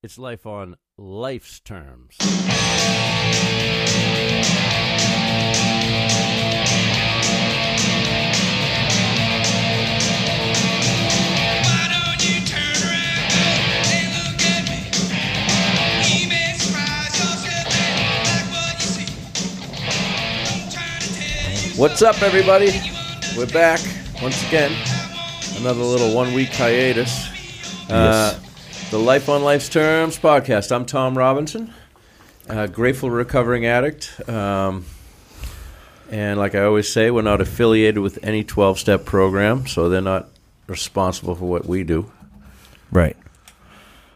[0.00, 2.16] It's life on life's terms.
[11.00, 13.32] Why don't you turn around
[13.90, 14.78] and look at me?
[16.06, 19.10] You may surprise yourself and like what you see.
[20.62, 22.70] I'm trying to tell you What's up, everybody?
[23.36, 23.80] We're back
[24.22, 24.72] once again.
[25.56, 27.26] Another little one week hiatus.
[27.90, 28.38] Uh,
[28.90, 30.72] the Life on Life's Terms podcast.
[30.72, 31.74] I'm Tom Robinson,
[32.72, 34.26] grateful recovering addict.
[34.26, 34.86] Um,
[36.10, 40.00] and like I always say, we're not affiliated with any 12 step program, so they're
[40.00, 40.30] not
[40.68, 42.10] responsible for what we do.
[42.90, 43.16] Right.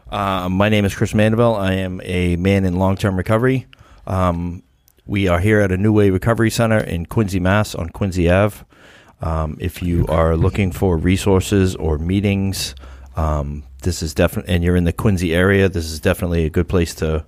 [0.09, 1.55] Uh, my name is Chris Mandeville.
[1.55, 3.67] I am a man in long term recovery.
[4.07, 4.63] Um,
[5.05, 8.65] we are here at a New Way Recovery Center in Quincy, Mass, on Quincy Ave.
[9.21, 12.73] Um, if you are looking for resources or meetings,
[13.15, 16.67] um, this is definitely, and you're in the Quincy area, this is definitely a good
[16.67, 17.25] place to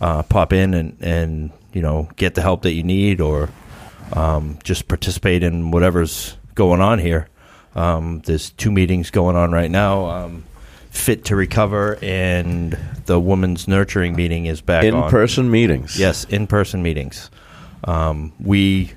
[0.00, 3.48] uh, pop in and, and you know get the help that you need, or
[4.12, 7.28] um, just participate in whatever's going on here.
[7.74, 10.06] Um, there's two meetings going on right now.
[10.06, 10.44] Um,
[10.90, 12.72] Fit to Recover and
[13.04, 15.10] the Women's Nurturing meeting is back In on.
[15.10, 15.98] person meetings.
[15.98, 17.30] Yes, in person meetings.
[17.84, 18.92] Um, we,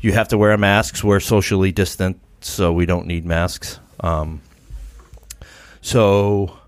[0.00, 1.02] you have to wear masks.
[1.02, 3.80] We're socially distant, so we don't need masks.
[4.00, 4.42] Um,
[5.80, 6.58] so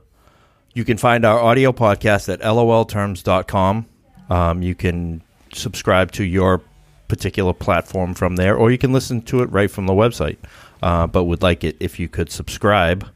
[0.74, 3.86] you can find our audio podcast at lolterms.com.
[4.28, 6.62] Um, you can subscribe to your
[7.08, 10.36] particular platform from there, or you can listen to it right from the website.
[10.82, 13.06] Uh, but would like it if you could subscribe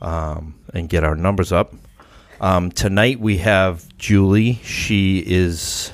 [0.00, 1.72] um, and get our numbers up.
[2.40, 4.54] Um, tonight we have Julie.
[4.64, 5.92] She is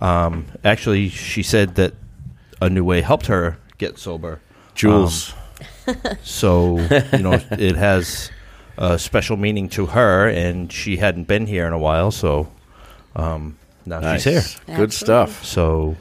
[0.00, 1.94] um, actually she said that
[2.60, 4.40] a new way helped her get sober.
[4.74, 5.32] Jules.
[6.22, 6.78] So
[7.12, 8.30] you know it has
[8.78, 12.10] a special meaning to her, and she hadn't been here in a while.
[12.10, 12.48] So
[13.16, 14.22] um, now nice.
[14.22, 14.76] she's here.
[14.76, 15.44] Good stuff.
[15.44, 15.96] So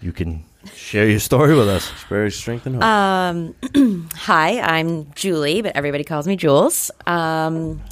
[0.00, 1.90] you can share your story with us.
[2.08, 2.84] Very strength and hope.
[2.84, 6.90] Um, hi, I'm Julie, but everybody calls me Jules.
[7.06, 7.82] Um,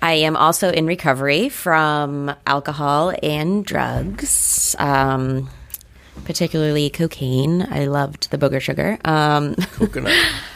[0.00, 5.50] I am also in recovery from alcohol and drugs, um,
[6.24, 7.66] particularly cocaine.
[7.70, 8.98] I loved the booger sugar.
[9.04, 10.12] Um, Coconut.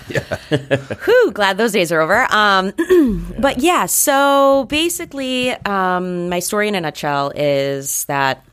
[1.04, 2.26] whew, glad those days are over.
[2.30, 2.72] Um,
[3.38, 8.44] But yeah, so basically, um, my story in a nutshell is that,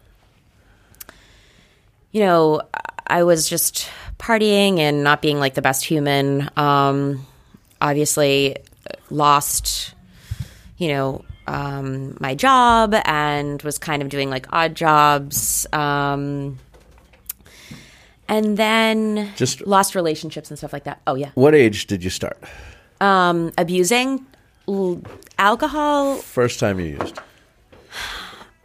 [2.11, 2.61] you know,
[3.05, 6.49] I was just partying and not being like the best human.
[6.57, 7.25] Um,
[7.81, 8.57] obviously,
[9.09, 9.93] lost,
[10.77, 15.65] you know, um, my job and was kind of doing like odd jobs.
[15.73, 16.59] Um,
[18.29, 21.01] and then Just- lost relationships and stuff like that.
[21.07, 22.37] Oh, yeah what age did you start?
[23.01, 24.25] um, abusing
[24.67, 25.01] l-
[25.37, 26.15] alcohol.
[26.17, 27.19] First time you used.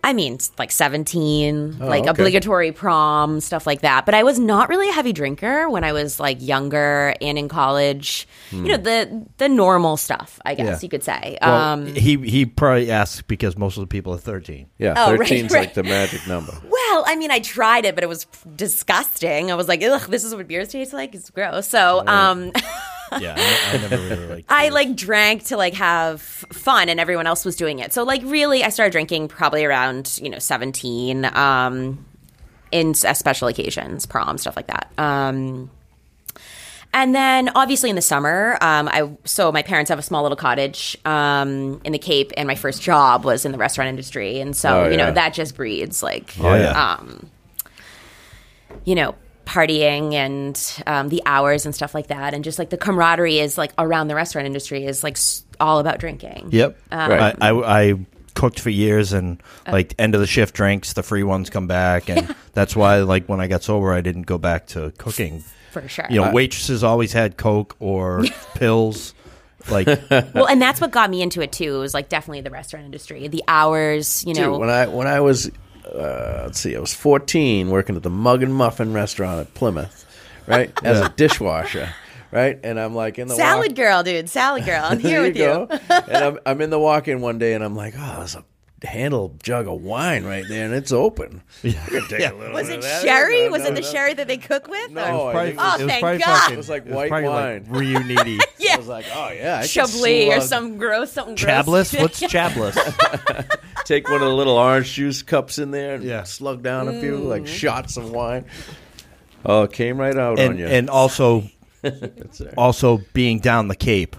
[0.04, 2.10] I mean, like 17, like okay.
[2.10, 4.04] obligatory prom, stuff like that.
[4.04, 7.48] But I was not really a heavy drinker when I was like younger and in
[7.48, 8.28] college.
[8.52, 10.78] You know, the the normal stuff, I guess Yeah.
[10.82, 11.38] you could say.
[11.40, 14.66] Well, um, he he probably asks because most of the people are thirteen.
[14.78, 15.60] Yeah, Oh, right, 13's right.
[15.60, 16.52] like the magic number.
[16.70, 19.50] well, I mean, I tried it, but it was disgusting.
[19.50, 21.14] I was like, ugh, this is what beers taste like.
[21.14, 21.66] It's gross.
[21.66, 22.52] So, um,
[23.20, 24.44] Yeah, I, I never really like.
[24.48, 27.92] I like drank to like have fun and everyone else was doing it.
[27.92, 32.04] So like really I started drinking probably around, you know, 17 um
[32.72, 34.90] in special occasions, prom stuff like that.
[34.98, 35.70] Um
[36.92, 40.36] and then obviously in the summer, um I so my parents have a small little
[40.36, 44.56] cottage um in the Cape and my first job was in the restaurant industry and
[44.56, 46.94] so, Oh, you know, that just breeds like Oh, yeah.
[46.98, 47.30] um
[48.84, 52.78] you know partying and um, the hours and stuff like that and just like the
[52.78, 55.18] camaraderie is like around the restaurant industry is like
[55.60, 56.78] all about drinking Yep.
[56.90, 57.36] Right.
[57.40, 61.22] I, I I cooked for years and like end of the shift drinks, the free
[61.22, 64.66] ones come back, and that's why like when I got sober, I didn't go back
[64.68, 65.42] to cooking.
[65.70, 68.24] for sure You know, waitresses always had Coke or
[68.54, 69.14] pills.
[69.70, 72.50] Like, well and that's what got me into it too it was like definitely the
[72.50, 75.50] restaurant industry the hours you know Dude, when I when I was
[75.86, 80.04] uh, let's see, I was 14 working at the Mug and Muffin restaurant at Plymouth,
[80.46, 80.72] right?
[80.84, 81.90] As a dishwasher,
[82.30, 82.58] right?
[82.62, 85.80] And I'm like in the salad walk- girl dude salad girl i'm here There with
[85.80, 88.44] you, and I'm I'm in the walk-in one day, and I'm like, oh, there's a
[88.84, 91.42] handle jug of wine right there, and it's open.
[91.64, 93.02] I could take a little was it that.
[93.02, 93.86] sherry No, was no, it the no.
[93.90, 96.38] sherry that they cook with No, or- I probably, think Oh, it was thank God.
[96.38, 96.54] fucking.
[96.54, 97.66] It was like it white probably wine.
[97.68, 98.40] Like Riunite.
[98.72, 101.90] I was like, oh yeah, I Chablis or some gross something Chablis?
[101.92, 102.02] gross.
[102.02, 102.76] What's Chablis?
[103.84, 106.22] Take one of the little orange juice cups in there and Yeah.
[106.24, 107.24] slug down a few, Mm.
[107.26, 108.44] like shots of wine.
[109.46, 110.66] Oh, it came right out on you.
[110.66, 111.44] and also
[112.56, 114.16] also being down the Cape.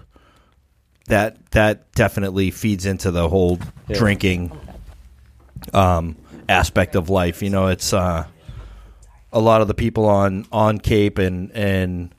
[1.08, 3.60] That that definitely feeds into the whole
[3.92, 4.52] drinking
[5.74, 6.16] um,
[6.50, 7.42] aspect of life.
[7.42, 8.26] You know, it's uh,
[9.32, 12.14] a lot of the people on on Cape and and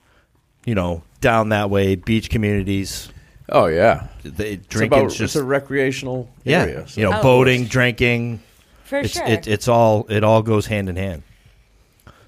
[0.64, 3.08] you know down that way, beach communities.
[3.48, 6.88] Oh yeah, They, it's, drinking about, just it's a recreational yeah, area.
[6.88, 7.22] so- you know, Oh.
[7.22, 8.40] boating, drinking.
[8.84, 9.26] For it's sure.
[9.26, 11.22] it, it's all it all goes hand in hand.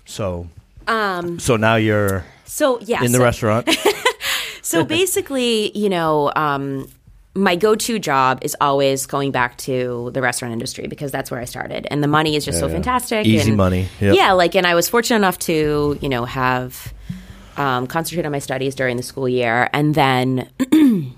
[0.05, 0.49] So
[0.88, 3.02] um, so now you're so yeah.
[3.05, 3.69] in the so, restaurant.
[4.69, 6.88] So basically, you know, um,
[7.35, 11.47] my go-to job is always going back to the restaurant industry because that's where I
[11.47, 12.75] started, and the money is just so yeah.
[12.75, 13.26] fantastic.
[13.26, 14.15] Easy and- money, yep.
[14.15, 16.93] Yeah, like, and I was fortunate enough to, you know, have
[17.56, 21.17] um, concentrate on my studies during the school year, and then in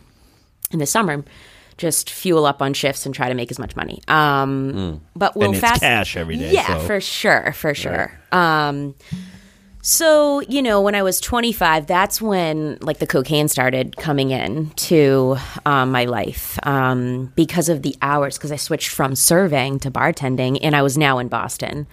[0.72, 1.24] the summer.
[1.76, 4.02] Just fuel up on shifts and try to make as much money.
[4.06, 8.12] Um, But we'll And it's fast cash every day, Yeah, so- for sure, for sure.
[8.30, 8.94] Um,
[9.82, 14.70] so, you know, when I was 25, that's when like the cocaine started coming in
[14.70, 19.90] to um, my life um, because of the hours, because I switched from serving to
[19.90, 21.86] bartending and I was now in Boston.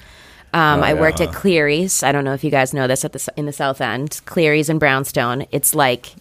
[0.54, 2.04] Um, I worked at Clery's.
[2.04, 4.22] I don't know if you guys know this at the in the South End.
[4.26, 5.46] Clery's in Brownstone.
[5.52, 6.16] It's like,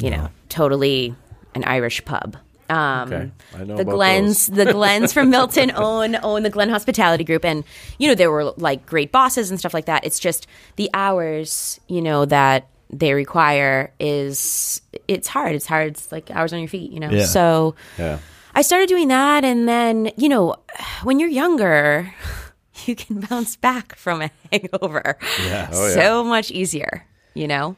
[0.00, 1.14] you know, totally
[1.54, 2.36] an Irish pub.
[2.70, 3.30] Um, Okay.
[3.56, 7.64] I know the Glynns, the Glynns from Milton own own the Glynn Hospitality Group, and
[7.98, 10.04] you know there were like great bosses and stuff like that.
[10.06, 10.46] It's just
[10.76, 15.54] the hours, you know, that they require is it's hard.
[15.54, 15.88] It's hard.
[15.88, 17.10] It's like hours on your feet, you know.
[17.10, 17.24] Yeah.
[17.26, 18.18] So yeah.
[18.54, 20.56] I started doing that, and then you know,
[21.02, 22.12] when you're younger,
[22.86, 25.68] you can bounce back from a hangover Yeah.
[25.72, 25.94] Oh, yeah.
[25.94, 27.76] so much easier, you know.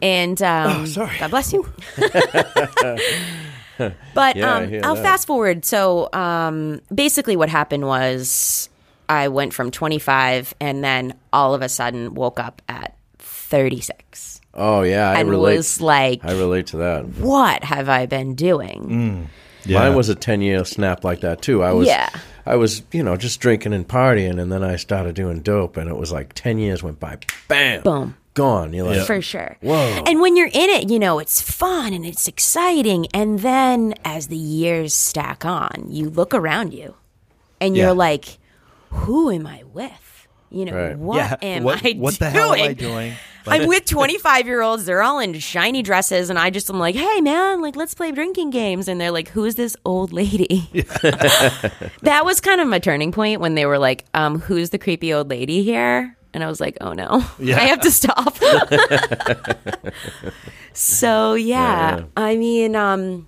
[0.00, 1.18] And um, Oh, sorry.
[1.18, 1.66] God bless you.
[4.14, 5.02] but Yeah, I um, hear I'll that.
[5.02, 5.64] fast forward.
[5.64, 8.68] So um, basically, what happened was
[9.08, 14.82] I went from 25, and then all of a sudden woke up at 36, Oh
[14.82, 15.56] yeah, I and relate.
[15.58, 17.06] was like, I relate to that.
[17.18, 19.28] "What have I been doing?"
[19.66, 19.80] Yeah.
[19.80, 21.62] Mine was a ten year snap like that too.
[21.62, 22.08] I was Yeah.
[22.46, 25.90] I was, you know, just drinking and partying and then I started doing dope and
[25.90, 27.18] it was like ten years went by.
[27.48, 27.82] Bam.
[27.82, 28.16] Boom.
[28.36, 28.74] Gone.
[28.74, 29.56] You're like for sure.
[29.62, 30.02] Whoa.
[30.06, 33.06] And when you're in it, you know, it's fun and it's exciting.
[33.14, 36.94] And then as the years stack on, you look around you
[37.62, 38.38] and you're like,
[38.90, 40.28] who am I with?
[40.50, 40.98] You know, Right.
[40.98, 41.36] what yeah.
[41.40, 42.32] am what, I what the doing?
[42.34, 43.14] hell am I doing?
[43.48, 44.84] I'm with 25 year olds.
[44.84, 46.28] They're all in shiny dresses.
[46.30, 48.86] And I just am like, hey, man, like, let's play drinking games.
[48.86, 50.68] And they're like, who is this old lady?
[52.02, 55.14] that was kind of my turning point when they were like, um, who's the creepy
[55.14, 56.16] old lady here?
[56.36, 57.56] And I was like, oh no, Yeah.
[57.56, 58.36] I have to stop.
[60.74, 62.04] so, yeah, Yeah.
[62.16, 63.26] I mean, um,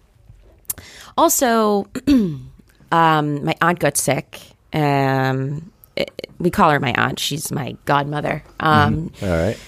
[1.17, 4.39] also, um, my aunt got sick.
[4.73, 7.19] Um, it- we call her my aunt.
[7.19, 8.45] She's my godmother.
[8.61, 9.59] Um, All right.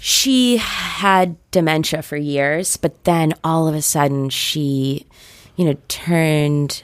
[0.00, 5.06] she had dementia for years, but then all of a sudden she,
[5.54, 6.82] you know, turned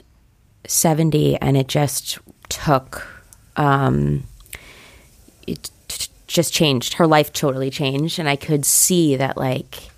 [0.67, 3.05] 70 and it just took,
[3.57, 4.23] um,
[5.47, 5.69] it
[6.29, 6.93] just changed.
[6.93, 8.19] Her life totally changed.
[8.19, 9.89] And I could see that, like,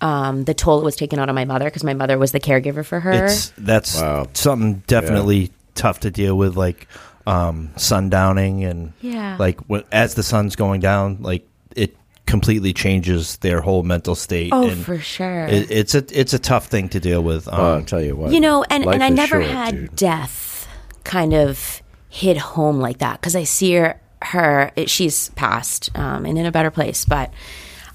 [0.00, 2.40] um, the toll it was taken out on my mother because my mother was the
[2.40, 3.24] caregiver for her.
[3.26, 4.26] It's that's Wow.
[4.34, 6.88] something definitely tough to deal with, like
[7.26, 9.36] um, sundowning and Yeah.
[9.38, 11.96] like when, as the sun's going down, like it
[12.26, 14.50] completely changes their whole mental state.
[14.52, 15.46] oh, and for sure.
[15.46, 17.48] it, it's a it's a tough thing to deal with.
[17.48, 18.32] Um, Oh, I'll tell you what.
[18.32, 19.96] you know and, life and i is never short, had dude.
[19.96, 20.68] death
[21.04, 26.24] kind of hit home like that because i see her, her it, she's passed um,
[26.26, 27.32] and in a better place but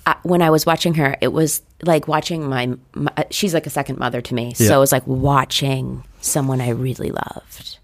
[0.06, 3.70] uh, when i was watching her it was like watching my, my she's like a
[3.70, 4.68] second mother to me Yeah.
[4.68, 7.78] so it was like watching someone i really loved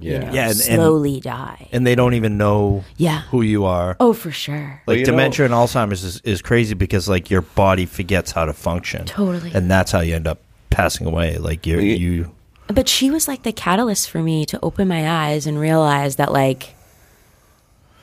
[0.00, 0.12] Yeah.
[0.12, 3.22] you know, Yeah, and- and- slowly die and they don't even know Yeah.
[3.30, 3.96] who you are.
[4.00, 7.30] oh for sure Well, like you know- dementia and Alzheimer's is, is crazy because like
[7.30, 9.04] your body forgets how to function.
[9.06, 9.50] Totally.
[9.54, 10.38] And that's how you end up
[10.70, 11.38] passing away.
[11.38, 12.30] Like you're, you- you
[12.68, 16.32] But she was like the catalyst for me to open my eyes and realize that
[16.32, 16.74] like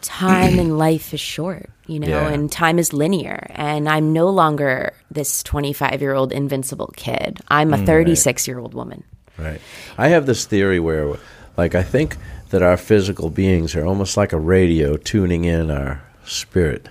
[0.05, 2.29] time in life is short, you know, Yeah.
[2.29, 3.47] and time is linear.
[3.51, 7.39] And I'm no longer this 25 year old invincible kid.
[7.49, 9.03] I'm a mm, 36 year old woman.
[9.37, 9.59] Right.
[9.97, 11.15] I have this theory where,
[11.57, 12.15] like, I think
[12.49, 16.87] that our physical beings are almost like a radio tuning in our spirit.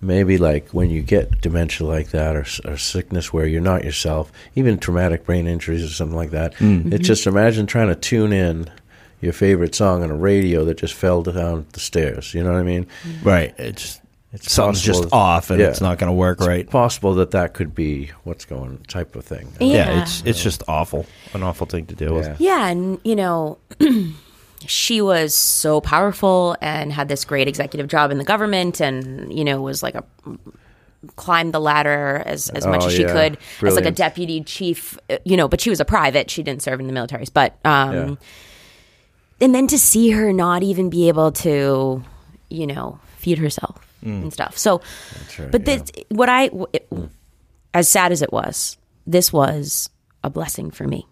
[0.00, 4.30] Maybe like when you get dementia like that or, or sickness where you're not yourself,
[4.54, 6.54] even traumatic brain injuries or something like that.
[6.56, 6.86] Mm.
[6.86, 7.02] It's mm-hmm.
[7.04, 8.70] just imagine trying to tune in
[9.24, 12.32] your favorite song on a radio that just fell down the stairs.
[12.34, 12.86] You know what I mean?
[13.22, 13.54] right.
[13.58, 14.00] It's
[14.32, 15.68] It's something's just possible- off and Yeah.
[15.68, 16.68] it's not going to work right.
[16.68, 19.48] Possible that that could be what's going type of thing.
[19.60, 19.66] Yeah.
[19.90, 20.02] Yeah.
[20.02, 22.28] it's it's just awful, an awful thing to deal Yeah.
[22.30, 22.40] with.
[22.40, 22.66] Yeah.
[22.68, 23.58] And, you know,
[24.66, 29.44] she was so powerful and had this great executive job in the government and, you
[29.44, 30.04] know, was like a
[31.16, 33.12] climbed the ladder as as much Oh, as she yeah.
[33.12, 34.98] could as like a deputy chief.
[35.10, 36.30] uh, You know, but she was a private.
[36.30, 37.30] She didn't serve in the militaries.
[37.32, 38.14] But um, Yeah.
[39.40, 42.02] And then to see her not even be able to,
[42.48, 44.58] you know, feed herself and stuff.
[44.58, 44.82] So,
[45.38, 46.88] right, but this, what I, it,
[47.72, 48.76] as sad as it was,
[49.06, 49.88] this was
[50.22, 51.06] a blessing for me.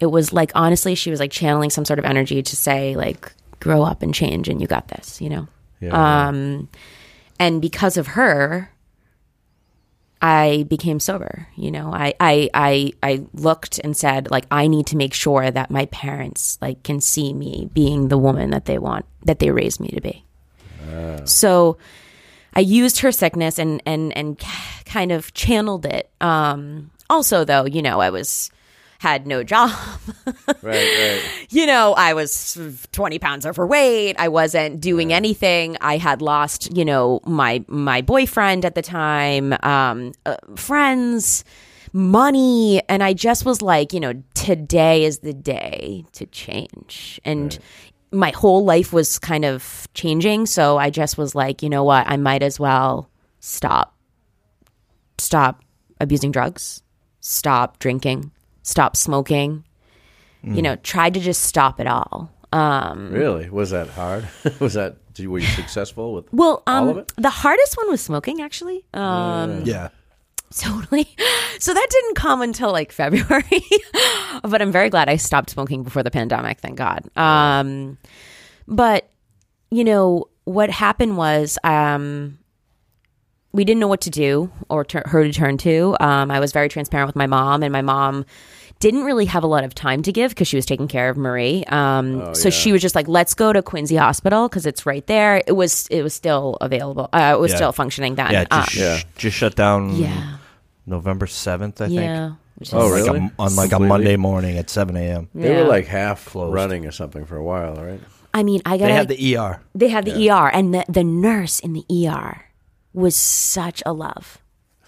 [0.00, 3.32] It was like honestly, she was like channeling some sort of energy to say like,
[3.60, 5.48] grow up and change, and you got this, you know.
[5.80, 6.28] Yeah.
[6.28, 6.68] Um,
[7.38, 8.70] and because of her,
[10.22, 11.46] I became sober.
[11.56, 15.50] You know, I, I, I, I looked and said, like, I need to make sure
[15.50, 19.50] that my parents like can see me being the woman that they want, that they
[19.50, 20.24] raised me to be.
[21.26, 21.76] So
[22.54, 24.42] I used her sickness and, and, and
[24.86, 26.10] kind of channeled it.
[26.20, 28.50] Um, also though, you know, I was,
[29.06, 29.70] had no job.
[30.46, 31.22] right, right.
[31.48, 32.58] you know, I was
[32.90, 34.16] 20 pounds overweight.
[34.18, 35.76] I wasn't doing anything.
[35.80, 41.44] I had lost, you know, my my boyfriend at the time, um, uh, friends,
[41.92, 47.20] money, and I just was like, you know, today is the day to change.
[47.24, 47.56] And
[48.10, 52.08] my whole life was kind of changing, so I just was like, you know what,
[52.08, 53.08] I might as well
[53.38, 53.94] stop
[55.18, 55.62] stop
[56.00, 56.82] abusing drugs,
[57.20, 58.32] stop drinking,
[58.66, 59.64] stop smoking
[60.54, 62.30] you know, tried to just stop it all.
[62.52, 63.50] Um, Really?
[63.50, 64.28] Was that hard?
[64.60, 64.96] was that?
[65.18, 67.12] Were you successful with well, all um, of it?
[67.16, 68.84] the hardest one was smoking, actually.
[68.94, 69.88] Um, Yeah.
[70.54, 71.08] totally.
[71.58, 73.62] So that didn't come until like February,
[74.42, 76.60] but I'm very glad I stopped smoking before the pandemic.
[76.60, 77.08] Thank God.
[77.16, 77.96] Um,
[78.68, 79.08] but
[79.70, 82.38] you know what happened was, um,
[83.52, 85.96] we didn't know what to do or tur her to turn to.
[86.00, 88.24] Um, I was very transparent with my mom, and my mom
[88.78, 91.16] didn't really have a lot of time to give because she was taking care of
[91.16, 91.64] Marie.
[91.68, 95.42] Um, so she was just like, "Let's go to Quincy Hospital because it's right there."
[95.46, 97.08] It was it was still available.
[97.12, 97.56] Uh, it was Yeah.
[97.56, 98.30] still functioning then.
[98.32, 98.44] Yeah.
[98.44, 98.98] Just, Um, Yeah.
[99.16, 100.36] just shut down yeah,
[100.86, 102.00] November 7th, I think.
[102.00, 102.30] yeah.
[102.56, 103.30] Which Oh, is- Like a- really?
[103.38, 105.28] on like a Monday morning at 7 a.m.
[105.34, 105.62] They Yeah.
[105.62, 106.54] were like half Closed.
[106.54, 108.00] running or something for a while, right?
[108.34, 109.60] I mean, I got They had the ER.
[109.74, 112.42] they had the ER, and the the nurse in the ER
[112.96, 114.38] was such a love,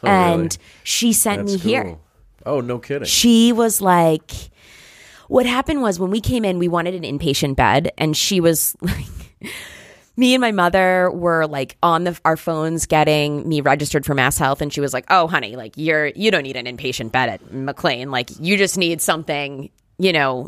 [0.03, 0.43] Oh, really?
[0.45, 1.99] and she sent That's me here.
[2.47, 3.07] Oh, no kidding.
[3.07, 4.33] She was like,
[5.29, 8.75] what happened was when we came in, we wanted an inpatient bed, and she was
[8.81, 9.07] like,
[10.17, 14.39] me and my mother were like on the, our phones getting me registered for Mass
[14.39, 17.29] Health, and she was like, "Oh, honey, like you're you don't need an inpatient bed
[17.29, 18.11] at McLean.
[18.11, 20.47] Like you just need something." You know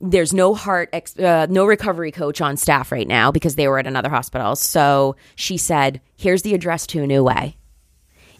[0.00, 3.78] there's no heart, ex- uh, no recovery coach on staff right now because they were
[3.78, 4.56] at another hospital.
[4.56, 7.56] So she said, here's the address to a new way.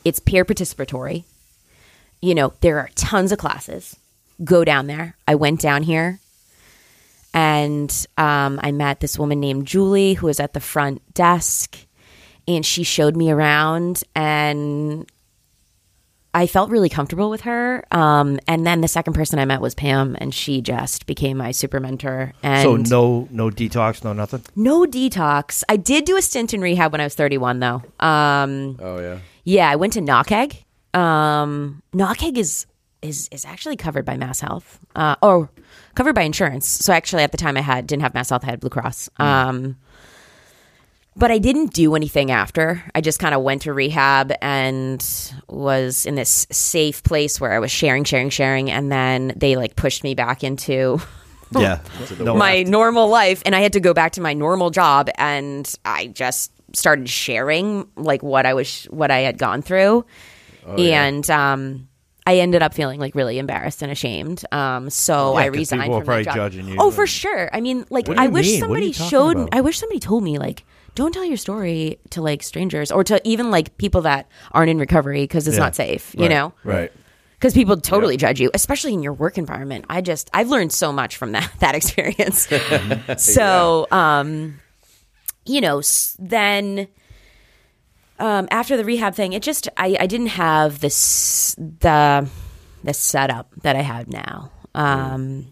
[0.04, 1.24] It's peer participatory.
[2.20, 3.96] You know, there are tons of classes.
[4.42, 5.16] Go down there.
[5.26, 6.18] I went down here
[7.32, 11.78] and um, I met this woman named Julie who was at the front desk
[12.46, 15.10] and she showed me around and
[16.36, 17.84] I felt really comfortable with her.
[17.92, 21.52] Um, and then the second person I met was Pam, and she just became my
[21.52, 22.32] super mentor.
[22.42, 24.42] And So no no detox, no nothing?
[24.56, 25.62] no detox.
[25.68, 27.82] I did do a stint in rehab when I was 31, though.
[28.00, 29.18] Um, oh, yeah.
[29.44, 30.64] yeah, I went to Knockegg.
[30.92, 32.66] Um, Knockegg is
[33.00, 35.50] is is actually covered by Mass Health, uh, or
[35.94, 36.66] covered by insurance.
[36.66, 38.42] So actually, at the time, I had didn't have Mass Health.
[38.44, 39.08] I had Blue Cross.
[39.18, 39.76] Um,
[41.16, 42.83] but I didn't do anything after.
[42.94, 45.04] I just kind of went to rehab and
[45.49, 49.76] was in this safe place where I was sharing, sharing, sharing, and then they like
[49.76, 51.00] pushed me back into
[51.56, 51.78] Yeah.
[52.18, 55.73] no, my normal life and I had to go back to my normal job and
[55.85, 60.04] I just started sharing like what I was what I had gone through
[60.76, 61.04] yeah.
[61.04, 61.88] and um
[62.26, 64.44] I ended up feeling like really embarrassed and ashamed.
[64.50, 66.35] Um, so Yeah, I 'cause resigned people from that probably job.
[66.35, 67.50] judging you Oh, and- for sure.
[67.52, 68.61] I mean, like What do I wish mean?
[68.61, 69.37] What are somebody you showed.
[69.37, 69.49] about?
[69.52, 73.20] I wish somebody told me like, don't tell your story to like strangers or to
[73.24, 75.62] even like people that aren't in recovery because it's Yeah.
[75.64, 76.14] not safe.
[76.14, 76.30] You Right.
[76.30, 76.92] know, Right.
[77.38, 79.84] because people totally judge you, especially in your work environment.
[79.90, 82.48] I just I've learned so much from that that experience.
[83.16, 84.60] so, um,
[85.44, 86.88] you know, s- then
[88.18, 92.28] um, after the rehab thing, it just I, I didn't have this the
[92.84, 94.52] the setup that I have now.
[94.74, 95.46] Um,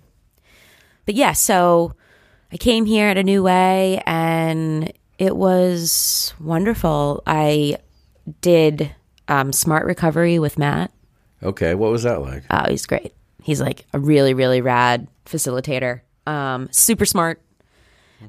[1.06, 1.94] but yeah, so
[2.52, 7.22] I came here at a new way, and it was wonderful.
[7.28, 7.76] I
[8.40, 8.92] did
[9.28, 10.90] um, smart recovery with Matt.
[11.44, 11.76] Okay.
[11.76, 12.42] What was that like?
[12.50, 13.14] Oh, he's great.
[13.40, 16.00] He's like a really, really rad facilitator.
[16.26, 17.40] Um, super smart.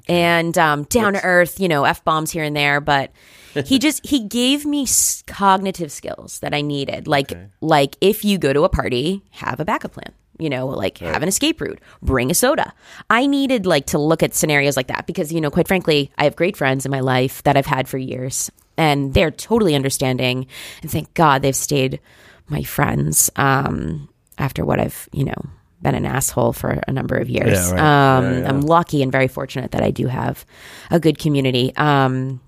[0.07, 3.11] and um, down to earth, you know, f bombs here and there, but.
[3.67, 7.31] he just he gave me s- cognitive skills that I needed, like
[7.61, 10.11] like if you go to a party, have a backup plan.
[10.43, 12.73] You know, like have an escape route, bring a soda.
[13.09, 16.25] I needed like to look at scenarios like that because you know, quite frankly, I
[16.25, 20.47] have great friends in my life that I've had for years, and they're totally understanding.
[20.81, 22.01] And thank God they've stayed
[22.49, 25.49] my friends um, after what I've you know
[25.81, 27.53] been an asshole for a number of years.
[27.53, 28.17] Yeah, right.
[28.17, 28.49] um, Yeah, yeah.
[28.49, 30.45] I'm lucky and very fortunate that I do have
[30.89, 31.75] a good community.
[31.75, 32.41] Um,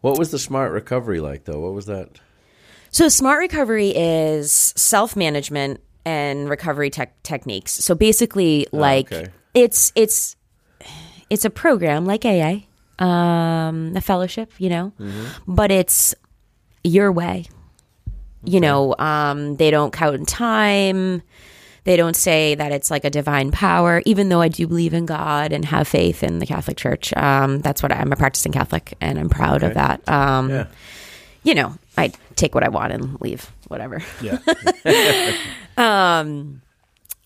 [0.00, 1.60] What was the smart recovery like, though?
[1.60, 2.20] What was that?
[2.90, 7.72] So, smart recovery is self management and recovery tech techniques.
[7.72, 9.30] So basically, like okay.
[9.54, 10.36] it's it's
[11.30, 12.60] it's a program like AA,
[12.98, 14.92] um, a fellowship, you know,
[15.46, 16.14] but it's
[16.84, 17.46] your way.
[18.44, 21.22] You know, um, they don't count time.
[21.84, 25.06] They don't say that it's like a divine power, even though I do believe in
[25.06, 27.12] God and have faith in the Catholic Church.
[27.16, 30.08] Um, that's what I, I'm a practicing Catholic, and I'm proud of that.
[30.08, 30.66] Um, Yeah.
[31.44, 34.02] you know, I take what I want and leave whatever.
[34.20, 34.38] Yeah.
[35.76, 36.62] um,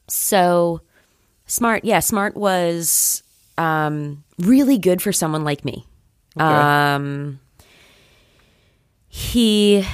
[0.09, 0.81] So
[1.47, 3.23] smart, yeah, smart was
[3.59, 5.85] um, really good for someone like me.
[6.39, 7.41] Um,
[9.09, 9.85] he,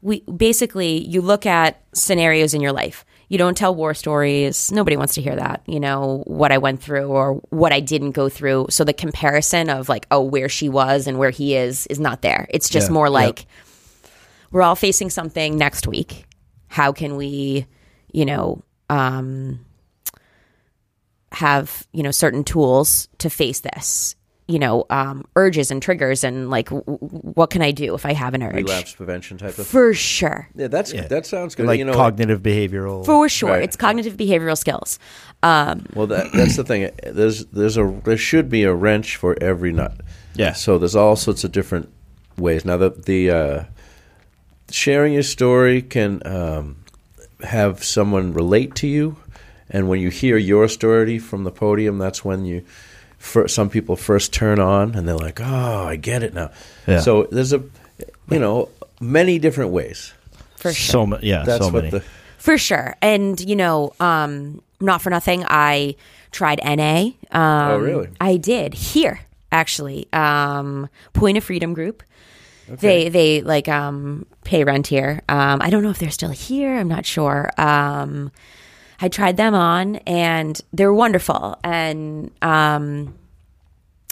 [0.00, 3.04] we basically, you look at scenarios in your life.
[3.28, 4.70] You don't tell war stories.
[4.70, 5.62] Nobody wants to hear that.
[5.66, 8.66] You know what I went through or what I didn't go through.
[8.70, 12.20] So the comparison of like, oh, where she was and where he is is not
[12.20, 12.46] there.
[12.50, 13.46] It's just Yeah, more like
[14.52, 16.26] we're all facing something next week.
[16.68, 17.66] How can we,
[18.12, 19.64] you know, um,
[21.32, 24.16] have you know certain tools to face this?
[24.48, 28.04] You know, um, urges and triggers, and like, w- w- what can I do if
[28.04, 28.54] I have an urge?
[28.56, 29.66] Relapse prevention type of.
[29.66, 31.66] For sure, Yeah, that's that sounds good.
[31.66, 33.06] like you know, cognitive behavioral.
[33.06, 33.62] for sure, Right.
[33.62, 34.98] it's cognitive behavioral skills.
[35.42, 36.90] Um, Well, that, that's the thing.
[37.06, 39.94] There's there's a there should be a wrench for every nut.
[40.34, 40.52] Yeah.
[40.52, 41.88] So there's all sorts of different
[42.36, 42.64] ways.
[42.64, 43.64] Now the the uh,
[44.72, 46.76] sharing your story can um,
[47.44, 49.16] have someone relate to you,
[49.70, 52.64] and when you hear your story from the podium, that's when you.
[53.18, 56.50] For some people first turn on and they're like, "Oh, I get it now."
[56.88, 56.98] Yeah.
[56.98, 57.62] So there's a,
[58.28, 58.68] you know,
[59.00, 60.12] many different ways.
[60.56, 60.92] for sure.
[60.92, 61.90] so ma- yeah, That's so what many.
[61.90, 62.00] the
[62.38, 62.96] For sure.
[63.00, 65.94] And, you know, um, not for nothing, I
[66.32, 67.10] tried NA.
[67.30, 68.08] Um, Oh, really?
[68.20, 69.20] I did here,
[69.52, 70.08] actually.
[70.12, 72.02] Um, Point of Freedom Group.
[72.68, 75.22] They they like um, pay rent here.
[75.28, 76.78] Um, I don't know if they're still here.
[76.78, 77.50] I'm not sure.
[77.58, 78.30] Um,
[79.00, 81.58] I tried them on, and they're wonderful.
[81.64, 83.14] And um,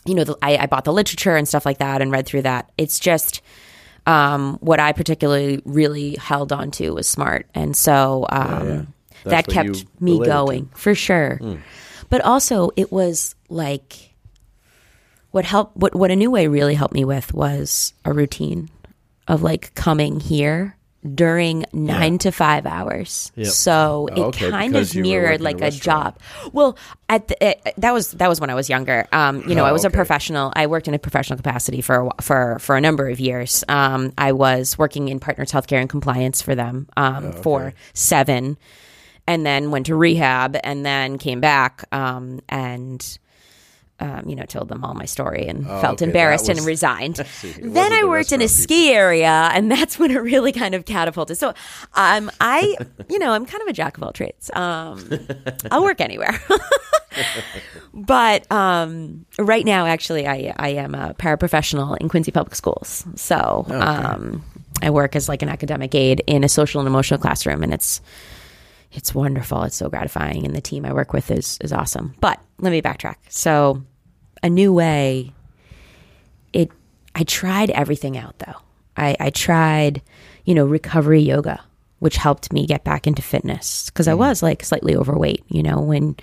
[0.05, 2.43] you know, the, I, I bought the literature and stuff like that, and read through
[2.43, 2.71] that.
[2.77, 3.41] It's just
[4.07, 8.83] um, what I particularly really held on to was smart, and so um, yeah.
[9.25, 10.31] that kept me related to.
[10.31, 11.41] going for sure.
[12.09, 14.10] But also, it was like
[15.31, 15.77] what helped.
[15.77, 18.69] What what a new way really helped me with was a routine
[19.29, 20.77] of like coming here
[21.15, 23.33] during nine to five hours.
[23.35, 23.47] Yep.
[23.47, 26.19] So it Oh, okay, kind of mirrored working a like a job.
[26.53, 26.77] Well,
[27.09, 29.07] at the, uh, that was that was when I was younger.
[29.13, 29.95] Um, you know, Oh, I was okay.
[29.95, 30.53] a professional.
[30.55, 33.65] I worked in a professional capacity for a, for for a number of years.
[33.69, 38.59] Um, I was working in Partners Healthcare and compliance for them um, Oh, for seven,
[39.27, 43.19] and then went to rehab, and then came back um, and.
[44.01, 46.67] Um, you know, told them all my story and felt Oh, okay, embarrassed that and
[46.67, 47.19] resigned.
[47.27, 50.53] See, then I the worked in a restaurant ski area, and that's when it really
[50.53, 51.37] kind of catapulted.
[51.37, 51.53] So,
[51.95, 52.77] um, I,
[53.11, 54.51] you know, I'm kind of a jack of all trades.
[54.55, 55.07] Um,
[55.71, 56.41] I'll work anywhere.
[57.93, 63.05] but um, right now, actually, I I am a paraprofessional in Quincy Public Schools.
[63.17, 64.43] So um,
[64.83, 68.01] I work as like an academic aide in a social and emotional classroom, and it's
[68.93, 69.63] it's wonderful.
[69.65, 72.15] It's so gratifying, and the team I work with is is awesome.
[72.21, 73.17] But let me backtrack.
[73.29, 73.83] So,
[74.43, 75.33] a new way.
[76.53, 76.71] It.
[77.15, 78.57] I tried everything out though.
[78.97, 80.03] I, I tried,
[80.45, 81.61] you know, recovery yoga,
[81.99, 85.45] which helped me get back into fitness because I was like slightly overweight.
[85.49, 86.17] You know, when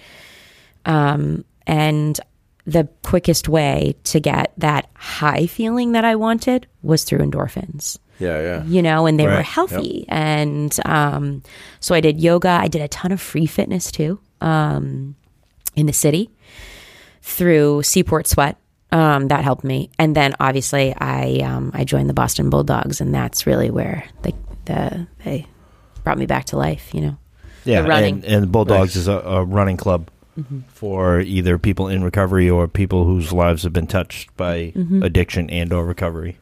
[0.86, 2.19] um, and
[2.65, 8.41] the quickest way to get that high feeling that I wanted was through endorphins yeah
[8.41, 8.63] yeah.
[8.65, 9.45] you know, and they were Right.
[9.45, 10.06] healthy.
[10.10, 11.43] And um,
[11.80, 12.49] so I did yoga.
[12.49, 15.15] I did a ton of free fitness too um,
[15.75, 16.32] in the city
[17.27, 18.57] through Seaport Sweat.
[18.91, 19.89] Um, that helped me.
[19.99, 24.33] And then obviously I um, I joined the Boston Bulldogs, and that's really where they
[24.65, 25.45] the they
[26.05, 26.93] brought me back to life.
[26.93, 27.17] You know,
[27.65, 28.15] yeah, the running.
[28.23, 28.95] and, and Bulldogs Nice.
[28.95, 30.59] is a, a running club Mm-hmm.
[30.69, 35.01] for either people in recovery or people whose lives have been touched by Mm-hmm.
[35.01, 36.37] addiction and or recovery.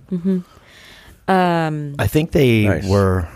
[1.30, 2.88] um, I think they Nice.
[2.90, 3.28] were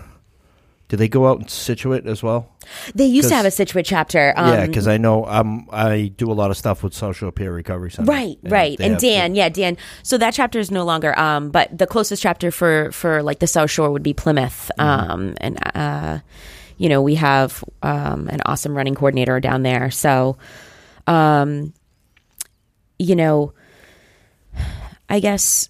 [0.89, 2.49] do they go out in Scituate as well?
[2.95, 4.33] They used to have a Scituate chapter.
[4.35, 7.31] Um, yeah, because I know um, I do a lot of stuff with South Shore
[7.31, 8.11] Peer Recovery Center.
[8.11, 8.79] Right, right.
[8.79, 9.77] And Dan, yeah, Dan.
[10.01, 11.17] So that chapter is no longer.
[11.17, 14.71] Um, but the closest chapter for for like the South Shore would be Plymouth.
[14.79, 15.11] Mm-hmm.
[15.11, 16.19] Um, and uh,
[16.77, 19.91] you know we have um an awesome running coordinator down there.
[19.91, 20.37] So,
[21.05, 21.71] um,
[22.97, 23.53] you know,
[25.07, 25.69] I guess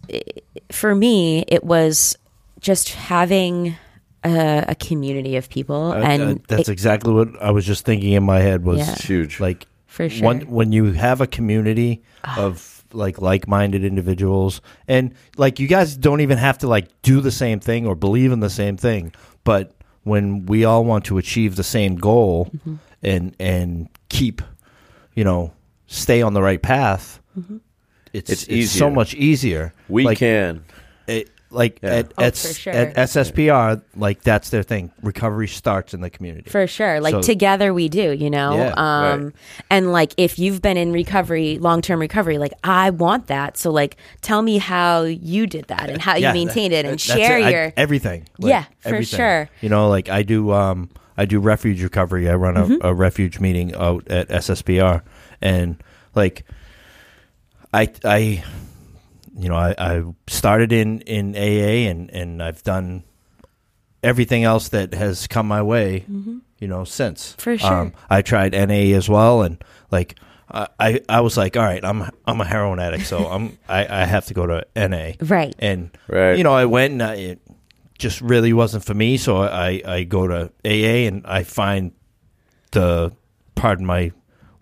[0.71, 2.17] for me it was
[2.62, 3.75] just having
[4.23, 7.86] a, a community of people, Uh, and uh, that's it- exactly what I was just
[7.86, 8.91] thinking in my head was Yeah.
[8.91, 9.39] It's huge.
[9.39, 10.25] like For sure.
[10.25, 10.27] Ah.
[10.27, 12.01] When, when you have a community
[12.38, 17.32] of like like-minded individuals, and like you guys don't even have to like do the
[17.32, 19.71] same thing or believe in the same thing, but
[20.03, 22.75] when we all want to achieve the same goal Mm-hmm.
[23.03, 24.41] and and keep,
[25.15, 25.51] you know,
[25.88, 27.58] stay on the right path, Mm-hmm.
[28.13, 28.91] it's It's it's, so easier.
[28.91, 29.73] much easier.
[29.88, 30.63] we like, can.
[31.08, 31.89] it, like Yeah.
[31.95, 32.73] at Oh, at, for sure.
[32.73, 34.91] at SSPR, like that's their thing.
[35.01, 36.49] Recovery starts in the community.
[36.49, 36.99] For sure.
[37.01, 38.55] Like So- together we do, you know?
[38.55, 39.33] Yeah, um right.
[39.71, 43.57] and like if you've been in recovery, long term recovery, like I want that.
[43.57, 46.93] So like tell me how you did that and how you Yeah, maintained it and
[46.93, 47.45] that's share it.
[47.45, 48.27] I- your everything.
[48.38, 49.49] Yeah, for sure.
[49.62, 50.51] You know, like I do.
[50.51, 52.29] Um, I do refuge recovery.
[52.29, 52.85] I run a, Mm-hmm.
[52.85, 55.01] a refuge meeting out at SSPR,
[55.41, 55.75] and
[56.15, 56.45] like,
[57.73, 58.43] I I,
[59.39, 63.04] you know, I, I started in in AA, and and I've done
[64.04, 66.06] everything else that has come my way.
[66.60, 67.41] You know, since Mm-hmm.
[67.41, 67.73] For sure.
[67.73, 70.15] um, I tried NA as well, and like.
[70.52, 74.02] I, I I was like, all right, I'm I'm a heroin addict, so I'm I,
[74.02, 75.54] I have to go to NA, Right.
[75.60, 76.36] and Right.
[76.39, 77.39] you know, I went and I, it
[77.99, 79.17] just really wasn't for me.
[79.17, 81.91] So I, I go to AA and I find
[82.71, 83.12] the,
[83.54, 84.12] pardon my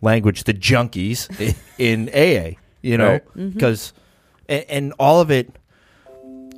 [0.02, 3.26] language, the junkies i- in AA, you know, Right.
[3.38, 3.58] Mm-hmm.
[4.48, 5.56] Because, and, and all of it,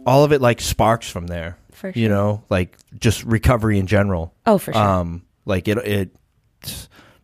[0.05, 4.33] all of it like sparks from there, For you know, like just recovery in general.
[4.45, 4.81] Oh, for sure.
[4.81, 6.15] Um, like it, it,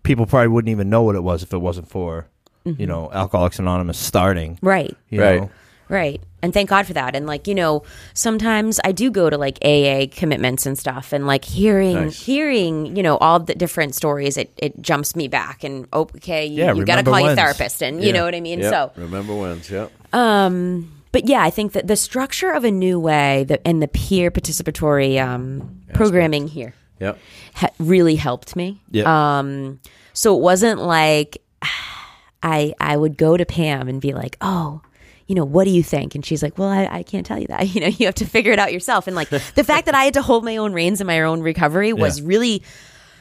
[0.04, 2.28] people probably wouldn't even know what it was if it wasn't for,
[2.66, 2.82] Mm-hmm.
[2.82, 4.96] you know, Alcoholics Anonymous starting, right.
[5.10, 5.40] you Right.
[5.42, 5.50] know.
[5.88, 6.20] Right.
[6.42, 7.16] And thank God for that.
[7.16, 7.84] And like, you know,
[8.16, 12.20] sometimes I do go to like AA commitments and stuff and like hearing Nice.
[12.26, 16.48] hearing, you know, all the different stories, it, it jumps me back and oh, okay,
[16.48, 18.62] you, Yeah, you gotta remember call your therapist and you know what I mean?
[18.62, 18.72] Yep.
[18.72, 19.70] So remember wins.
[19.70, 19.92] Yep.
[20.16, 23.88] Um, but yeah, I think that the structure of a new way the, and the
[23.88, 27.18] peer participatory um, programming here Yep.
[27.56, 28.82] ha- really helped me.
[28.92, 29.40] Yeah.
[29.40, 29.80] Um,
[30.14, 31.38] so it wasn't like
[32.44, 34.82] I I would go to Pam and be like, oh.
[35.28, 36.14] You know, what do you think?
[36.14, 37.68] And she's like, Well, I, I can't tell you that.
[37.74, 39.08] You know, you have to figure it out yourself.
[39.08, 41.42] And like the fact that I had to hold my own reins in my own
[41.42, 42.28] recovery was Yeah.
[42.28, 42.62] really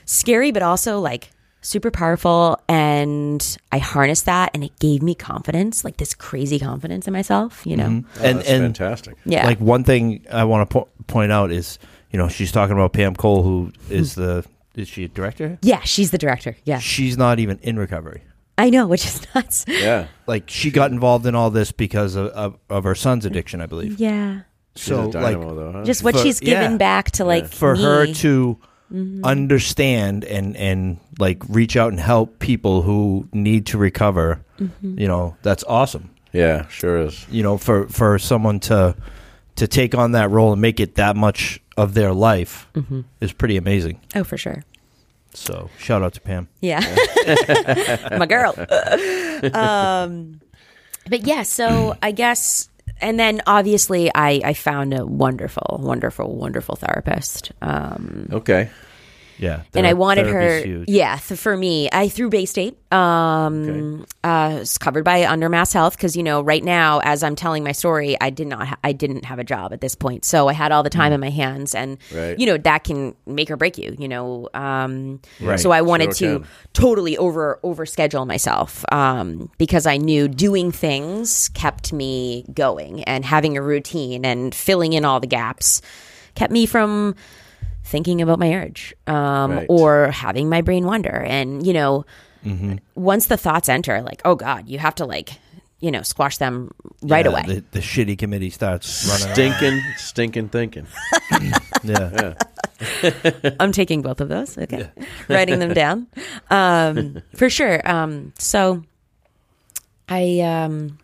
[0.05, 1.31] scary, but also like
[1.65, 2.61] super powerful.
[2.69, 7.67] And I harnessed that and it gave me confidence, like this crazy confidence in myself,
[7.67, 7.89] you know?
[7.89, 8.21] Mm-hmm.
[8.21, 9.17] Oh, and that's and fantastic.
[9.25, 9.47] Yeah.
[9.47, 11.79] Like one thing I want to po- point out is,
[12.11, 13.93] you know, she's talking about Pam Cole, who mm-hmm.
[13.93, 15.59] is the is she a director?
[15.63, 16.57] yeah, she's the director.
[16.65, 16.79] Yeah.
[16.79, 18.23] She's not even in recovery.
[18.57, 19.65] I know, which is nuts.
[19.69, 20.07] Yeah.
[20.27, 23.67] Like she got involved in all this because of of, of her son's addiction, I
[23.67, 23.99] believe.
[23.99, 24.43] Yeah.
[24.77, 25.85] She's So a like though, huh?
[25.85, 26.79] Just what For- she's given yeah.
[26.79, 27.83] back to like for me.
[27.83, 28.59] her to
[28.95, 29.25] Mm-hmm.
[29.25, 35.01] understand and and like reach out and help people who need to recover, Mm-hmm.
[35.01, 36.11] you know, that's awesome.
[36.33, 37.27] yeah, sure is.
[37.29, 38.95] you know for for someone to
[39.57, 43.01] to take on that role and make it that much of their life Mm-hmm.
[43.21, 44.63] is pretty amazing Oh, for sure.
[45.35, 46.81] so shout out to pam Yeah.
[48.19, 48.55] My girl.
[49.55, 50.41] um,
[51.11, 52.69] but yeah, so I guess,
[53.01, 57.53] and then obviously I, I found a wonderful, wonderful, wonderful therapist.
[57.61, 58.71] Um, Okay.
[59.39, 64.59] Yeah and I wanted her, yeah, th- for me, I through Bay State, um, uh,
[64.61, 67.73] it's covered by under Mass Health because you know right now, as I'm telling my
[67.73, 70.53] story, I did not, ha- I didn't have a job at this point, so I
[70.53, 72.39] had all the time in my hands, and Right.
[72.39, 74.49] you know that can make or break you, you know.
[74.55, 75.59] Um, Right.
[75.61, 76.49] So I wanted Sure to can.
[76.73, 83.25] totally over over schedule myself um, because I knew doing things kept me going and
[83.25, 85.81] having a routine and filling in all the gaps
[86.35, 87.15] kept me from
[87.85, 89.67] thinking about my urge um, Right.
[89.69, 91.23] or having my brain wander.
[91.23, 92.05] And, you know,
[92.45, 92.75] Mm-hmm.
[92.95, 95.31] once the thoughts enter, like, oh God, you have to like,
[95.81, 97.43] you know, squash them right Yeah, away.
[97.47, 99.35] the, the shitty committee starts running around.
[99.35, 100.87] Stinking, stinking thinking.
[101.85, 102.35] yeah
[102.85, 103.51] yeah.
[103.61, 104.59] I'm taking both of those.
[104.59, 104.91] Okay.
[105.29, 106.07] Writing them down.
[106.51, 107.81] Um, for sure.
[107.89, 108.83] Um, so
[110.09, 110.99] I, um,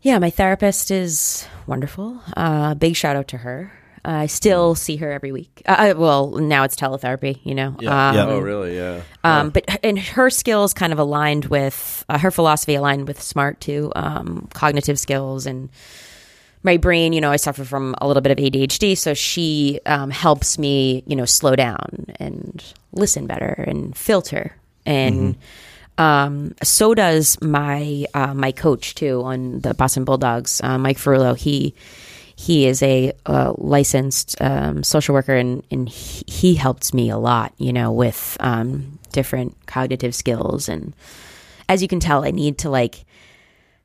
[0.00, 2.20] yeah, my therapist is wonderful.
[2.36, 3.72] Uh, big shout out to her.
[4.04, 5.62] I still see her every week.
[5.64, 7.76] Uh, well, now it's teletherapy, you know.
[7.80, 8.26] Yeah, um, yeah.
[8.26, 8.76] Oh, really?
[8.76, 9.00] Yeah.
[9.22, 13.60] Um, but and her skills kind of aligned with uh, her philosophy aligned with smart
[13.60, 15.70] too, um, cognitive skills and
[16.64, 20.10] my brain, you know, I suffer from a little bit of ADHD, so she um,
[20.10, 24.56] helps me, you know, slow down and listen better and filter.
[24.86, 25.36] And
[25.98, 31.36] um, so does my uh, my coach too on the Boston Bulldogs, uh, Mike Ferrullo.
[31.36, 31.74] He
[32.36, 37.16] he is a uh, licensed um, social worker, and and he, he helped me a
[37.18, 40.68] lot, you know, with um, different cognitive skills.
[40.68, 40.94] And
[41.68, 43.04] as you can tell, I need to like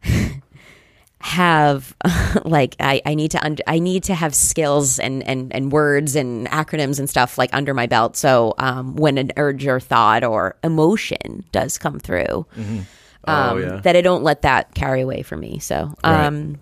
[1.21, 1.95] have
[2.45, 6.15] like I, I need to under, I need to have skills and, and and words
[6.15, 8.15] and acronyms and stuff like under my belt.
[8.15, 12.85] So um, when an urge or thought or emotion does come through, um,
[13.27, 13.81] Oh, yeah.
[13.81, 15.59] that I don't let that carry away from me.
[15.59, 16.57] So um,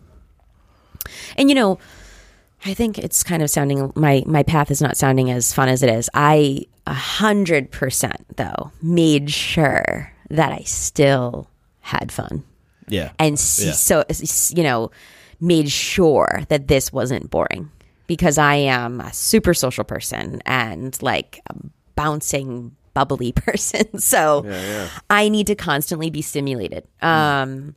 [1.38, 1.78] and you know,
[2.65, 5.84] I think it's kind of sounding my my path is not sounding as fun as
[5.84, 6.10] it is.
[6.13, 11.50] I a hundred percent though made sure that I still
[11.82, 12.43] had fun
[12.88, 13.12] Yeah.
[13.20, 13.72] and Yeah.
[13.74, 14.04] so
[14.56, 14.91] you know
[15.39, 17.70] made sure that this wasn't boring
[18.08, 21.56] because I am a super social person and like a
[21.96, 24.46] bouncing bubbly person so
[25.10, 27.76] I need to constantly be stimulated um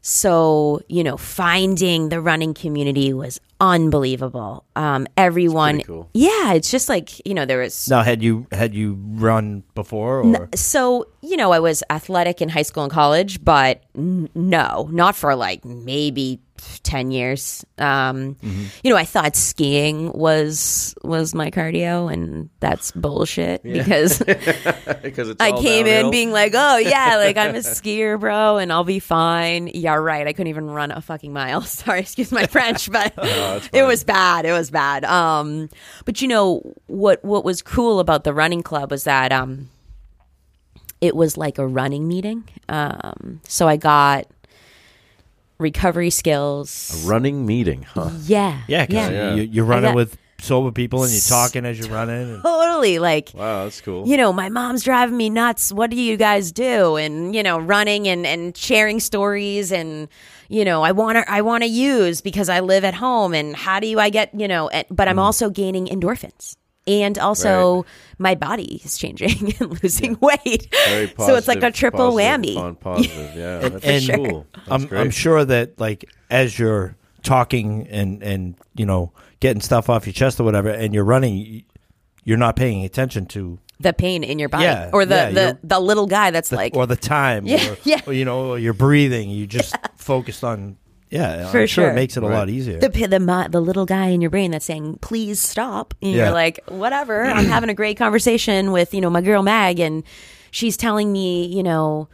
[0.00, 6.08] so you know finding the running community was unbelievable um everyone pretty cool.
[6.14, 10.22] yeah it's just like you know there was now, had you had you run before
[10.22, 14.88] or so you know i was athletic in high school and college but n- no
[14.92, 16.40] not for like maybe
[16.82, 17.64] 10 years.
[17.78, 18.36] Um
[18.82, 24.18] you know i thought skiing was was my cardio and that's bullshit because
[25.02, 26.06] because it's i came downhill.
[26.06, 29.70] in being like oh yeah like i'm a skier bro and i'll be fine.
[29.72, 30.26] Yeah right.
[30.26, 31.60] I couldn't even run a fucking mile.
[31.62, 33.12] Sorry excuse my french but
[33.72, 34.44] it was bad.
[34.44, 35.04] It was bad.
[35.04, 35.68] Um
[36.04, 39.68] but you know what what was cool about the running club was that um
[41.00, 42.44] it was like a running meeting.
[42.68, 44.26] Um, so I got
[45.58, 47.02] recovery skills.
[47.06, 48.10] running meeting, huh?
[48.24, 48.60] Yeah.
[48.68, 49.34] yeah, 'cause Yeah.
[49.34, 52.34] You, you're running got- with sober people and you're talking as you're running.
[52.34, 53.00] And, Totally.
[53.00, 54.06] Like, Wow, that's cool.
[54.06, 55.72] you know, my mom's driving me nuts.
[55.72, 56.94] What do you guys do?
[56.96, 60.06] And, you know, running and, and sharing stories and,
[60.48, 63.56] you know, I want to, I want to use because I live at home and
[63.56, 65.10] how do you, I get, you know, and, but Mm.
[65.10, 66.54] I'm also gaining endorphins.
[66.88, 67.84] And also,
[68.18, 70.68] my body is changing and losing weight.
[70.86, 72.56] Very so it's like a positive- triple positive whammy.
[72.56, 74.46] On positive, yeah, that's and- cool.
[74.54, 75.00] That's I'm, great.
[75.00, 80.14] I'm sure that like as you're talking and and you know getting stuff off your
[80.14, 81.62] chest or whatever, and you're running,
[82.24, 85.58] you're not paying attention to the pain in your body Yeah, or the yeah, the,
[85.62, 88.00] the little guy that's the, like or the time, Yeah, or, yeah.
[88.06, 89.30] or, you know, or you're breathing.
[89.30, 90.78] You just focused on
[91.10, 91.50] yeah.
[91.50, 91.90] For I'm sure, sure.
[91.90, 92.34] it makes it a Right.
[92.38, 92.78] lot easier.
[92.78, 96.24] the the the little guy in your brain that's saying please stop and Yeah.
[96.26, 100.02] you're like whatever i'm having a great conversation with you know my girl mag and
[100.50, 102.08] she's telling me you know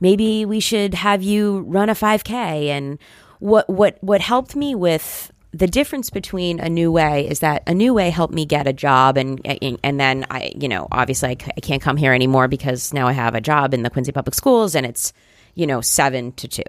[0.00, 2.30] maybe we should have you run a 5k
[2.68, 2.98] and
[3.38, 7.74] what what what helped me with the difference between a new way is that a
[7.74, 11.30] new way helped me get a job and and, and then I you know obviously
[11.30, 13.90] I, c- I can't come here anymore because now I have a job in the
[13.90, 15.12] Quincy Public Schools and it's
[15.60, 16.62] you know 7 to 2.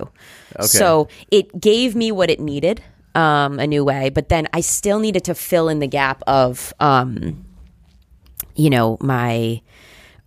[0.62, 5.00] So it gave me what it needed um a new way but then I still
[5.00, 7.46] needed to fill in the gap of um
[8.56, 9.62] you know my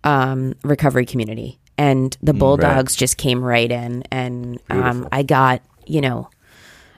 [0.03, 1.59] um recovery community.
[1.77, 6.29] And the bulldogs just came right in and um I got you know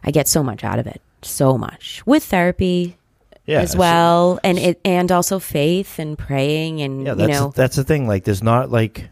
[0.03, 2.01] I get so much out of it, so much.
[2.05, 2.97] With therapy
[3.45, 7.75] yeah, as well, and it and also faith and praying and Yeah, you know that's
[7.75, 8.07] the thing.
[8.07, 9.09] Like, there's not like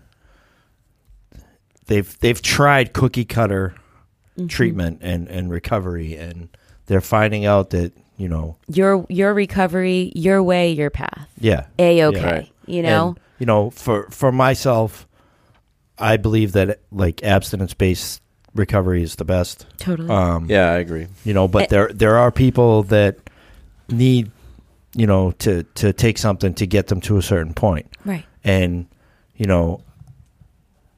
[1.87, 3.75] they've they've tried cookie cutter
[4.37, 4.47] Mm-hmm.
[4.47, 6.49] treatment and and recovery, and
[6.87, 11.97] they're finding out that you know, your your recovery, your way, your path, yeah, a
[11.99, 12.07] yeah.
[12.07, 13.07] okay, you know.
[13.09, 15.07] And, you know, for for myself,
[15.97, 18.21] I believe that like abstinence based
[18.53, 19.67] recovery is the best.
[19.77, 20.09] Totally.
[20.09, 21.07] Um, yeah, I agree.
[21.23, 23.17] you know, but there there are people that
[23.87, 24.31] need
[24.95, 27.87] you know to to take something to get them to a certain point.
[28.03, 28.25] right.
[28.43, 28.87] and
[29.37, 29.81] you know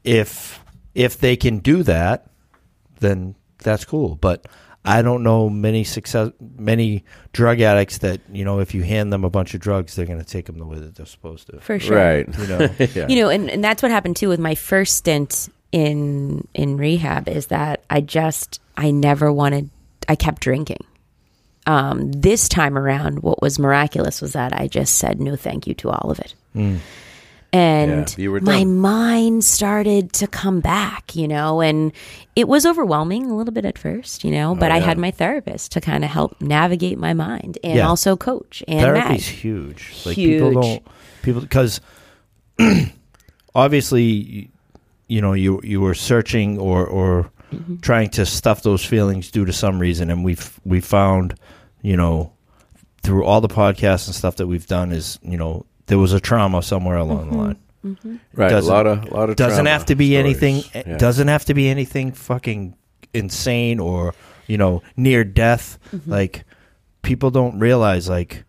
[0.02, 0.60] if
[0.94, 2.26] if they can do that
[3.00, 4.46] then that's cool but
[4.84, 9.24] i don't know many success many drug addicts that you know if you hand them
[9.24, 11.60] a bunch of drugs they're going to take them the way that they're supposed to
[11.60, 11.96] For sure.
[11.96, 12.38] Right.
[12.38, 13.08] you know yeah.
[13.08, 17.28] You know, and, and that's what happened too with my first stint in in rehab
[17.28, 19.70] is that I just I never wanted
[20.08, 20.84] I kept drinking.
[21.66, 25.74] Um, this time around, what was miraculous was that I just said no thank you
[25.74, 26.34] to all of it.
[27.52, 31.92] And Yeah, my mind started to come back, you know, and
[32.36, 34.84] it was overwhelming a little bit at first, you know, but oh, I Oh, yeah.
[34.86, 37.88] had my therapist to kind of help navigate my mind and Yeah.
[37.88, 39.36] also coach and therapy's Mag.
[39.36, 40.62] huge like people Huge.
[40.62, 40.86] don't
[41.22, 41.80] people because
[43.54, 44.50] obviously
[45.08, 47.76] you, know you you were searching or or mm-hmm.
[47.76, 51.34] trying to stuff those feelings due to some reason, and we've we found,
[51.82, 52.32] you know,
[53.02, 56.20] through all the podcasts and stuff that we've done is you know there was a
[56.20, 57.40] trauma somewhere along the mm-hmm.
[57.40, 57.58] line.
[57.84, 58.16] Mm-hmm.
[58.34, 60.42] Right, a Doesn't- lot of a lot of Doesn't have to be stories.
[60.42, 60.84] anything.
[60.86, 60.96] Yeah.
[60.96, 62.76] Doesn't have to be anything fucking
[63.14, 64.14] insane or
[64.46, 65.78] you know near death.
[65.92, 66.10] Mm-hmm.
[66.10, 66.44] Like
[67.02, 68.44] people don't realize like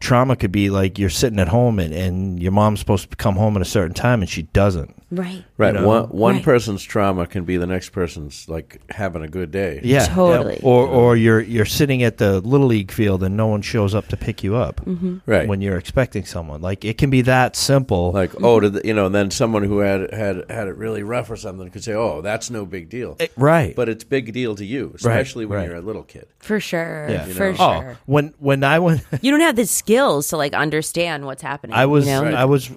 [0.00, 3.36] trauma could be like you're sitting at home and, and your mom's supposed to come
[3.36, 4.99] home at a certain time and she doesn't.
[5.12, 5.44] Right.
[5.58, 5.86] Right, you know?
[5.88, 6.44] one one Right.
[6.44, 9.80] person's trauma can be the next person's like having a good day.
[9.82, 10.54] Yeah, Totally.
[10.54, 10.60] yeah.
[10.68, 14.06] Or or you're you're sitting at the little league field and no one shows up
[14.08, 14.80] to pick you up
[15.26, 15.48] Right.
[15.48, 16.60] when you're expecting someone.
[16.62, 18.12] Like it can be that simple.
[18.12, 19.06] like oh, did the, you know?
[19.06, 22.20] And then someone who had had had it really rough or something could say, "Oh,
[22.20, 23.74] that's no big deal," Eh, right.
[23.74, 25.66] but it's big deal to you, especially when right.
[25.68, 26.26] you're a little kid.
[26.38, 27.08] For sure.
[27.10, 27.24] yeah.
[27.24, 27.56] For know.
[27.58, 27.98] Oh, sure.
[28.06, 31.74] when when I went You don't have the skills to like understand what's happening.
[31.74, 32.22] I was You know?
[32.22, 32.34] Right.
[32.34, 32.70] I was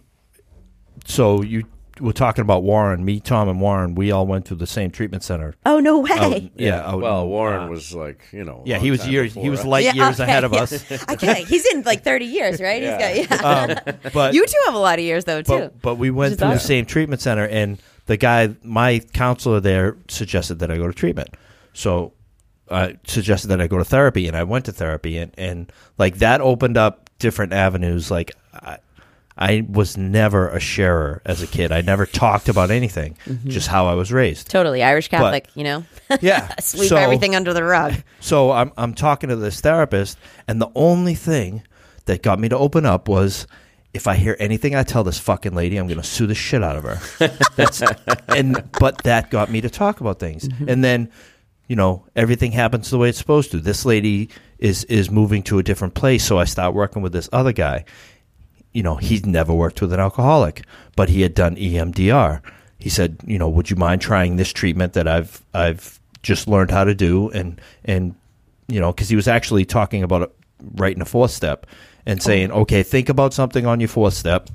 [1.05, 1.65] so you
[1.99, 3.95] were talking about Warren, me, Tom, and Warren.
[3.95, 5.55] We all went through the same treatment center.
[5.65, 6.11] Oh no way.
[6.11, 6.85] Out- yeah.
[6.87, 8.63] out well, Warren uh, was like you know.
[8.65, 9.33] Yeah, he was time years.
[9.33, 9.65] He before was us.
[9.65, 10.61] light Yeah, years okay, ahead of yeah.
[10.61, 10.91] us.
[11.09, 12.81] okay, he's in like 30 years, right?
[12.81, 13.13] Yeah.
[13.13, 13.77] He's got yeah.
[13.93, 15.57] Um, but you two have a lot of years though too.
[15.57, 18.99] but, but we went Which is through the same treatment center, and the guy, my
[19.13, 21.29] counselor there, suggested that I go to treatment.
[21.73, 22.13] So
[22.69, 26.17] I suggested that I go to therapy, and I went to therapy, and, and like
[26.17, 28.09] that opened up different avenues.
[28.09, 28.77] Like I,
[29.37, 31.71] I was never a sharer as a kid.
[31.71, 33.49] I never talked about anything, Mm-hmm.
[33.49, 34.49] just how I was raised.
[34.49, 35.85] totally Irish Catholic, you know.
[36.21, 37.93] Yeah, Sweep so- everything under the rug.
[38.19, 40.17] So I'm I'm talking to this therapist,
[40.47, 41.63] and the only thing
[42.05, 43.47] that got me to open up was
[43.93, 46.63] if I hear anything I tell this fucking lady, I'm going to sue the shit
[46.63, 47.29] out of her.
[47.55, 47.81] That's
[48.27, 51.09] and but that got me to talk about things, and then
[51.67, 53.59] you know everything happens the way it's supposed to.
[53.59, 57.29] This lady is is moving to a different place, so I start working with this
[57.33, 57.85] other guy.
[58.73, 60.63] You know, he'd never worked with an alcoholic,
[60.95, 62.41] but he had done EMDR.
[62.79, 66.71] He said, you know, would you mind trying this treatment that I've I've just learned
[66.71, 68.15] how to do and and
[68.67, 70.31] you know, because he was actually talking about it
[70.75, 71.65] right in the fourth step
[72.05, 74.49] and saying, okay, think about something on your fourth step.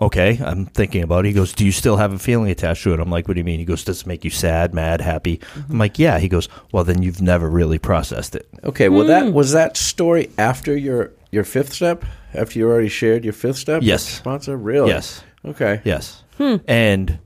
[0.00, 1.28] Okay, I'm thinking about it.
[1.28, 2.98] He goes, Do you still have a feeling attached to it?
[3.00, 3.60] I'm like, What do you mean?
[3.60, 5.40] He goes, Does it make you sad, mad, happy?
[5.70, 6.18] I'm like, Yeah.
[6.18, 8.48] He goes, Well, then you've never really processed it.
[8.64, 9.08] Okay, well Hmm.
[9.08, 12.04] that was that story after your your fifth step.
[12.32, 13.82] After you already shared your fifth step.
[13.82, 14.02] Yes.
[14.04, 14.88] Sponsor really.
[14.88, 15.22] Yes.
[15.44, 15.80] Okay.
[15.84, 16.22] Yes.
[16.38, 17.18] And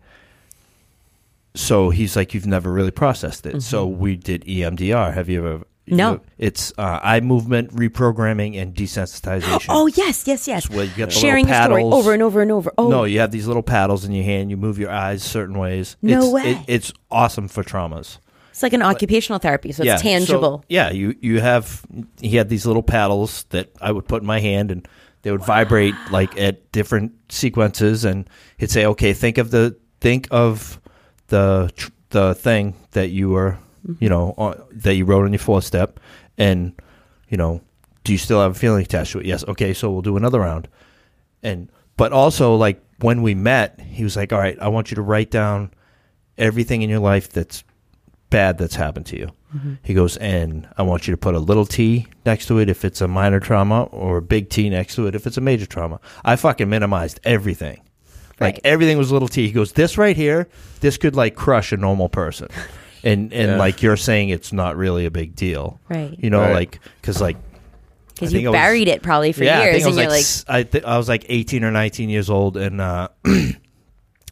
[1.55, 3.63] so he's like, You've never really processed it.
[3.63, 5.15] So we did EMDR.
[5.15, 5.65] Have you ever?
[5.91, 6.13] No.
[6.13, 9.67] you- it's uh, eye movement reprogramming and desensitization.
[9.69, 10.67] Oh yes, yes, yes.
[10.67, 11.95] It's where you get the Sharing little the story paddles.
[11.95, 12.73] over and over and over.
[12.77, 14.51] Oh No, you have these little paddles in your hand.
[14.51, 15.97] You move your eyes certain ways.
[16.03, 16.51] No it's, way.
[16.53, 18.19] It, it's awesome for traumas.
[18.59, 20.65] It's like an occupational therapy, so it's so- tangible.
[20.69, 21.87] yeah, you you have
[22.21, 24.87] he had these little paddles that I would put in my hand and
[25.23, 30.27] they would vibrate like at different sequences and he'd say, "Okay, think of the think
[30.33, 30.81] of
[31.29, 31.71] the
[32.11, 34.03] the thing that you were, Mm-hmm.
[34.03, 36.01] you know, on, that you wrote on your fourth step
[36.37, 36.73] and
[37.29, 37.61] you know,
[38.03, 39.27] do you still have a feeling attached to it?
[39.27, 39.45] Yes.
[39.47, 40.67] Okay, so we'll do another round."
[41.45, 44.97] And but also like when we met, he was like, "All right, I want you
[44.97, 45.71] to write down
[46.37, 47.63] everything in your life that's
[48.31, 49.29] bad that's happened to you.
[49.83, 52.85] He goes, and I want you to put a little T next to it if
[52.85, 55.65] it's a minor trauma, or a big T next to it if it's a major
[55.65, 56.01] trauma.
[56.25, 57.81] I fucking minimized everything.
[58.41, 59.47] Like everything was little T.
[59.47, 60.49] He goes, this right here,
[60.81, 62.49] this could like crush a normal person.
[63.03, 63.57] And and Yeah.
[63.57, 66.15] like you're saying, it's not really a big deal, Right.
[66.19, 66.53] You know, Right.
[66.53, 67.37] like because like
[68.15, 69.97] Because you I was- buried it probably for yeah, I years, think I and was
[69.97, 72.81] you're like, like, s- I, th- I was like 18 or 19 years old, and
[72.81, 73.09] uh,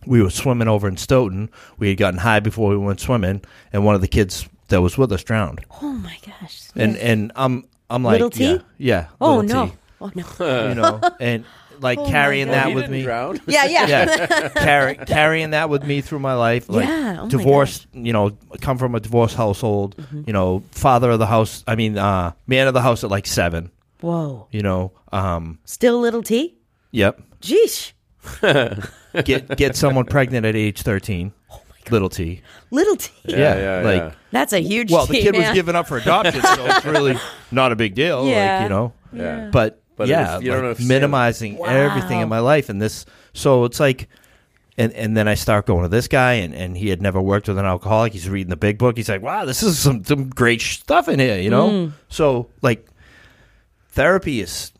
[0.06, 1.50] we were swimming over in Stoughton.
[1.78, 3.42] We had gotten high before we went swimming,
[3.72, 5.64] and one of the kids that was with us drowned.
[5.82, 6.68] oh my gosh.
[6.74, 8.44] And and I'm I'm like, Little T?
[8.44, 10.68] yeah, yeah, oh little no, T, oh no.
[10.68, 11.44] you know, and
[11.80, 13.02] like carrying that he with me.
[13.02, 13.38] drown.
[13.46, 13.86] yeah, yeah.
[13.86, 16.68] Yeah, carry, carrying that with me through my life.
[16.68, 19.96] Like Yeah, oh divorced, you know, come from a divorced household.
[19.96, 20.22] Mm-hmm.
[20.26, 21.62] You know, father of the house.
[21.66, 23.70] I mean, uh, man of the house at like seven.
[24.00, 24.48] Whoa.
[24.50, 26.56] You know, um, Still little T?
[26.92, 27.20] yep.
[27.40, 27.92] Jeesh.
[29.24, 31.32] Get get someone pregnant at age 13
[31.90, 32.40] little t
[32.72, 33.12] Little T.
[33.24, 33.36] Yeah,
[33.78, 34.12] yeah, like yeah.
[34.32, 37.16] That's a huge well the kid was given up for adoption so it's really
[37.52, 38.54] not a big deal Yeah.
[38.54, 39.50] like you know Yeah.
[39.52, 43.06] but, But yeah if you don't like understand- minimizing everything in my life and this
[43.34, 44.08] so it's like
[44.78, 47.46] and and then I start going to this guy and, and he had never worked
[47.48, 50.28] with an alcoholic he's reading the big book he's like wow this is some some
[50.28, 51.92] great stuff in here you know Mm.
[52.08, 52.84] so like
[53.90, 54.72] therapy is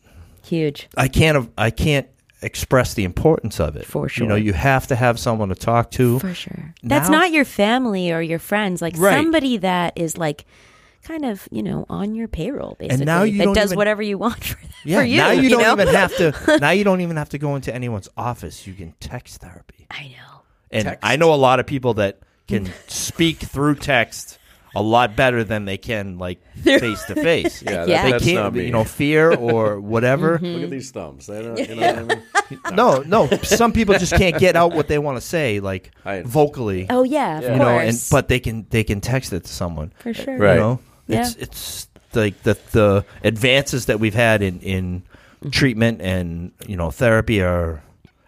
[0.43, 0.87] Huge.
[0.95, 2.07] I can't I can't
[2.41, 4.23] express the importance of it For sure.
[4.25, 6.73] you know you have to have someone to talk to For sure.
[6.83, 8.81] That's not your family or your friends.
[8.81, 9.17] Like Right.
[9.17, 10.45] somebody that is like
[11.03, 12.95] kind of, you know, on your payroll basically.
[12.95, 15.17] And now you that don't does even- whatever you want for, Yeah, for you.
[15.17, 15.71] now you, don't know?
[15.73, 16.57] even have to.
[16.61, 18.67] Now you don't even have to go into anyone's office.
[18.67, 20.41] You can text therapy, I know.
[20.69, 20.99] and Text.
[21.03, 24.37] I know a lot of people that can speak through text
[24.75, 27.61] a lot better than they can like face to face.
[27.63, 28.65] Yeah, that- They that's can't, not me.
[28.65, 30.37] you know, fear or whatever.
[30.37, 30.45] Mm-hmm.
[30.45, 31.27] Look at these thumbs.
[31.27, 32.23] They don't, you know what I mean?
[32.75, 33.27] No, no.
[33.43, 36.85] Some people just can't get out what they want to say, like I- vocally.
[36.89, 37.53] Oh yeah, of Yeah.
[37.53, 38.09] you know, and course.
[38.09, 39.91] but they can they can text it to someone.
[39.99, 40.37] for sure.
[40.37, 40.53] Right.
[40.53, 41.21] You know, Yeah.
[41.21, 45.49] it's it's like the the advances that we've had in in mm-hmm.
[45.49, 47.81] treatment and you know therapy are,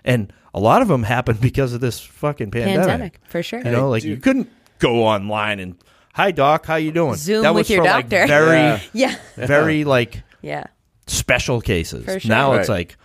[0.03, 2.87] and a lot of them happened because of this fucking pandemic.
[2.87, 3.59] Pandemic, for sure.
[3.59, 4.11] You know, like Dude.
[4.11, 5.75] you couldn't go online and
[6.13, 7.15] hi doc, how you doing?
[7.15, 8.27] Zoom that with was your for, like, doctor.
[8.27, 8.79] very Yeah.
[9.37, 10.65] Yeah, very like yeah,
[11.07, 12.05] special cases.
[12.05, 12.29] For sure.
[12.29, 12.97] Now it's like,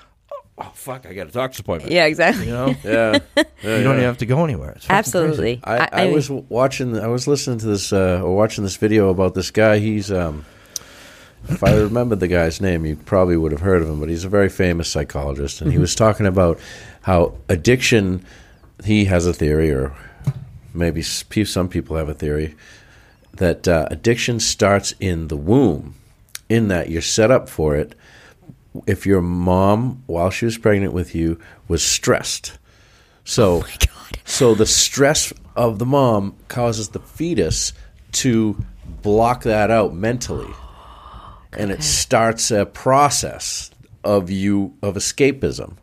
[0.58, 1.92] oh fuck, I got a doctor's appointment.
[1.92, 2.46] yeah, exactly.
[2.46, 3.18] You know, Yeah.
[3.36, 3.90] Yeah, you don't yeah.
[3.92, 4.72] even have to go anywhere.
[4.72, 5.60] It's fucking Absolutely.
[5.64, 6.98] I, I, was watching.
[6.98, 9.78] I was listening to this uh, or watching this video about this guy.
[9.78, 10.44] He's um,
[11.48, 14.00] if I remember the guy's name, you probably would have heard of him.
[14.00, 16.58] But he's a very famous psychologist, and he was talking about
[17.02, 18.24] how addiction.
[18.84, 19.94] He has a theory, or
[20.74, 22.56] maybe some people have a theory
[23.36, 25.94] that uh, addiction starts in the womb.
[26.48, 27.94] In that you're set up for it.
[28.86, 32.58] If your mom, while she was pregnant with you, was stressed,
[33.24, 33.64] so
[34.24, 37.72] so the stress of the mom causes the fetus
[38.12, 38.62] to
[39.02, 40.52] block that out mentally.
[41.52, 43.70] And it starts a process
[44.02, 45.76] of you of escapism.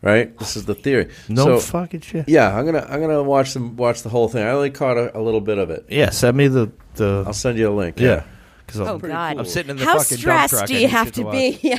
[0.00, 0.36] Right?
[0.38, 1.08] This is the theory.
[1.28, 2.28] No So, fucking shit.
[2.28, 4.44] yeah, I'm gonna I'm gonna watch them watch the whole thing.
[4.46, 5.86] I only caught a, a little bit of it.
[5.88, 7.24] Yeah, send me the the.
[7.26, 7.98] I'll send you a link.
[7.98, 8.22] yeah,
[8.64, 9.38] because Oh I'm, God!
[9.38, 10.66] I'm sitting in the How fucking dump stressed truck.
[10.68, 11.58] do you have shit to be?
[11.62, 11.78] Yeah.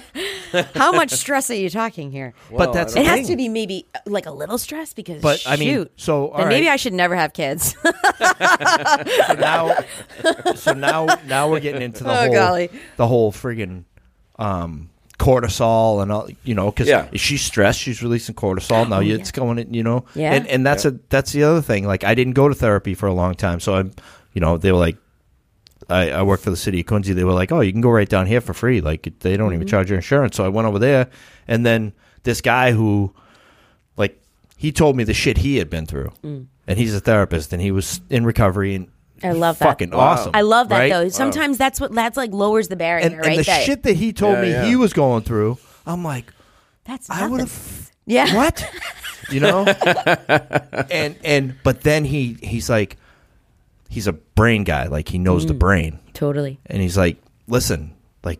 [0.76, 2.34] How much stress are you talking here?
[2.50, 5.22] Well, But that's I It has to be maybe uh, like a little stress because
[5.22, 5.92] But, I mean, shoot.
[5.96, 6.68] so, all then maybe.
[6.68, 7.76] I should never have kids.
[7.84, 9.78] so now,
[10.56, 12.70] so now, now we're getting into the Oh, whole, golly.
[12.98, 13.84] the whole friggin'
[14.38, 14.90] um,
[15.20, 16.28] cortisol and all.
[16.44, 17.08] You know, because Yeah.
[17.14, 18.90] she's stressed, she's releasing cortisol.
[18.90, 20.34] Now you it's going, in, you know, Oh, Yeah.
[20.34, 21.86] and and that's a that's the other thing.
[21.86, 23.92] Like I didn't go to therapy for a long time, so I'm,
[24.34, 24.98] you know, they were like.
[25.92, 27.14] I, I work for the city of Quincy.
[27.14, 28.80] They were like, "Oh, you can go right down here for free.
[28.80, 29.56] Like they don't Mm-hmm.
[29.56, 31.08] even charge your insurance." So I went over there,
[31.48, 31.94] and then
[32.24, 33.12] this guy who,
[33.98, 34.22] like,
[34.56, 37.72] he told me the shit he had been through, and he's a therapist, and he
[37.72, 38.92] was in recovery, and Mm.
[39.24, 39.66] I love that.
[39.66, 40.32] fucking awesome.
[40.34, 40.90] I love that right?
[40.92, 41.10] though.
[41.10, 43.28] Sometimes that's what that's like lowers the barrier, And, right?
[43.30, 44.66] and the That- shit that he told Yeah, me yeah.
[44.66, 46.32] he was going through, I'm like,
[46.86, 47.32] that's I nothing.
[47.32, 48.36] would have Yeah.
[48.36, 48.70] what,
[49.32, 49.66] you know,
[50.92, 52.98] and and but then he he's like,
[53.90, 55.50] he's a brain guy, like he knows Mm.
[55.50, 56.60] the brain, Totally.
[56.66, 57.18] and he's like,
[57.48, 57.94] listen,
[58.24, 58.40] like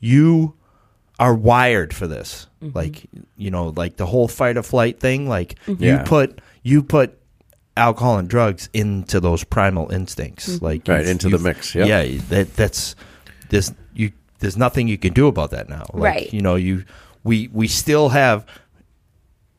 [0.00, 0.54] you
[1.18, 2.76] are wired for this, Mm-hmm.
[2.76, 3.06] like
[3.36, 6.02] you know, like the whole fight or flight thing, like you Yeah.
[6.02, 7.17] put you put
[7.78, 10.64] alcohol and drugs into those primal instincts, Mm-hmm.
[10.64, 11.88] like Right, into the mix, yep.
[11.88, 12.94] Yeah, that that's
[13.48, 15.84] there's you there's nothing you can do about that now.
[15.94, 16.32] Like, Right.
[16.34, 16.84] You know, you
[17.24, 18.44] we we still have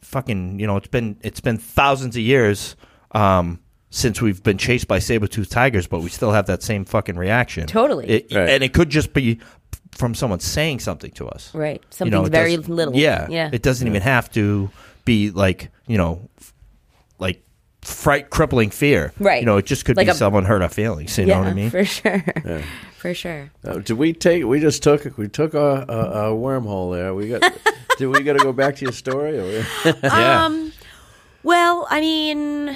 [0.02, 2.76] fucking you know it's been it's been thousands of years
[3.12, 3.60] um
[3.92, 7.68] since we've been chased by saber-toothed tigers but we still have that same fucking reaction
[7.68, 8.08] Totally.
[8.08, 8.50] It- Right.
[8.50, 9.40] and it could just be
[9.92, 11.82] from someone saying something to us Right.
[11.82, 12.96] You Something know, very little.
[12.96, 13.50] yeah Yeah.
[13.52, 14.70] it doesn't even have to
[15.06, 16.59] be like you know f- like
[17.82, 19.40] fright crippling fear Right.
[19.42, 21.40] you know it just could Like be a- someone hurt our feelings you yeah, know
[21.42, 22.24] what i mean For sure.
[23.00, 23.50] For sure.
[23.64, 24.44] Uh, did we take?
[24.44, 25.18] We just took.
[25.18, 27.16] We took a, a, a wormhole there.
[27.16, 27.42] We got.
[27.98, 29.40] did we got to go back to your story?
[29.40, 29.66] Or
[30.04, 30.74] yeah Um,
[31.44, 32.76] well, I mean,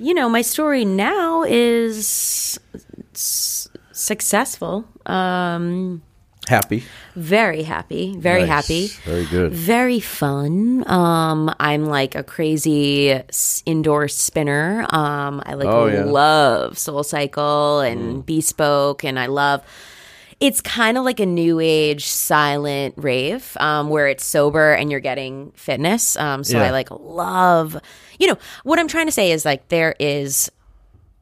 [0.00, 2.58] you know, my story now is
[3.14, 4.84] s- successful.
[5.06, 6.02] Um,
[6.48, 6.84] happy.
[7.14, 8.14] very happy.
[8.18, 8.48] Very Nice.
[8.48, 8.86] happy.
[9.04, 9.52] Very good.
[9.52, 10.84] Very fun.
[10.90, 13.20] Um, I'm like a crazy
[13.64, 14.86] indoor spinner.
[14.90, 16.02] Um, I like Oh, yeah.
[16.02, 16.12] Mm.
[16.12, 19.62] love Soul Cycle and Bespoke, and I love.
[20.38, 25.00] It's kind of like a new age silent rave, um, where it's sober and you're
[25.00, 26.14] getting fitness.
[26.18, 26.64] Um, so Yeah.
[26.64, 27.80] I like love.
[28.18, 30.50] You know what I'm trying to say is like there is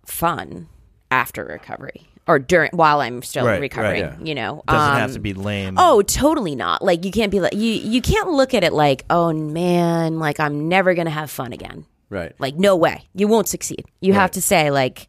[0.05, 0.67] fun
[1.13, 4.01] after recovery or during while I'm still Right, right, recovering.
[4.01, 4.17] yeah.
[4.23, 6.83] You know, doesn't Um, have to be lame Oh, totally not.
[6.83, 10.41] Like you can't be like you you can't look at it like, "Oh man, like
[10.41, 12.33] I'm never going to have fun again." Right.
[12.39, 13.09] Like no way.
[13.15, 13.85] You won't succeed.
[14.01, 15.09] You have to say like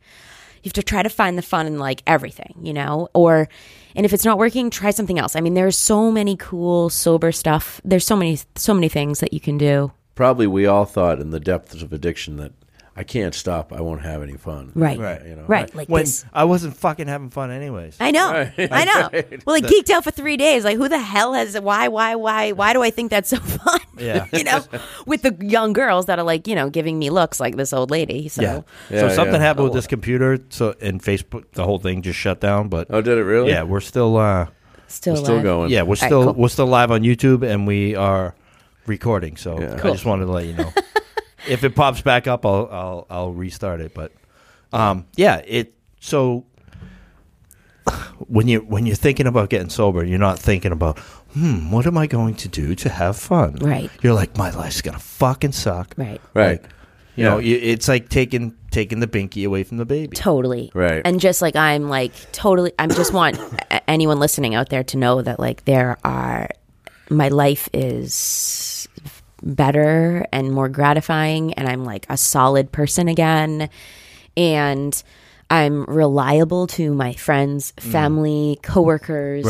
[0.63, 3.07] you have to try to find the fun in like everything, you know?
[3.13, 3.47] Or
[3.95, 5.35] and if it's not working, try something else.
[5.35, 7.79] I mean, there's so many cool sober stuff.
[7.85, 9.91] There's so many so many things that you can do.
[10.15, 12.53] Probably we all thought in the depths of addiction that
[12.97, 13.73] I can't stop.
[13.73, 14.71] I won't have any fun.
[14.73, 14.97] Right.
[14.97, 15.25] Right.
[15.25, 15.43] You know.
[15.43, 15.73] Right.
[15.75, 16.23] Like when this.
[16.33, 18.31] i wasn't fucking having fun anyways I know.
[18.57, 18.69] Right.
[18.71, 19.09] I know.
[19.45, 20.63] Well, like geeked out for three days.
[20.63, 21.59] Like, who the hell has?
[21.59, 21.89] Why?
[21.89, 22.15] Why?
[22.15, 22.53] Why?
[22.53, 23.79] Why do I think that's so fun?
[23.97, 24.27] Yeah.
[24.33, 24.63] you know,
[25.05, 27.91] with the young girls that are like, you know, giving me looks like this old
[27.91, 28.29] lady.
[28.29, 28.61] So, Yeah.
[28.89, 29.39] Yeah, so something yeah.
[29.41, 32.69] happened with this computer, so and Facebook, the whole thing just shut down.
[32.69, 33.49] But Oh, did it really?
[33.51, 34.47] yeah, we're still, uh,
[34.87, 35.69] still, We're still going.
[35.71, 36.33] yeah, we're right, still cool.
[36.33, 38.35] we're still live on YouTube, and we are
[38.85, 39.35] recording.
[39.35, 39.73] So Yeah.
[39.83, 40.71] I just wanted to let you know.
[41.47, 43.93] If it pops back up, I'll I'll I'll restart it.
[43.93, 44.11] But
[44.73, 46.45] um, yeah, it so
[48.27, 50.99] when you when you're thinking about getting sober, you're not thinking about
[51.33, 53.55] hmm, what am I going to do to have fun?
[53.55, 53.91] Right.
[54.01, 55.93] You're like, my life's gonna fucking suck.
[55.97, 56.21] Right.
[56.33, 56.61] Right.
[57.15, 60.15] You know, you, it's like taking taking the binky away from the baby.
[60.15, 60.71] Totally.
[60.73, 61.01] Right.
[61.05, 63.39] And just like I'm like totally I just want
[63.87, 66.49] anyone listening out there to know that like there are
[67.09, 68.89] my life is
[69.45, 73.69] better and more gratifying and I'm like a solid person again
[74.35, 75.03] and
[75.49, 79.45] I'm reliable to my friends, family, coworkers.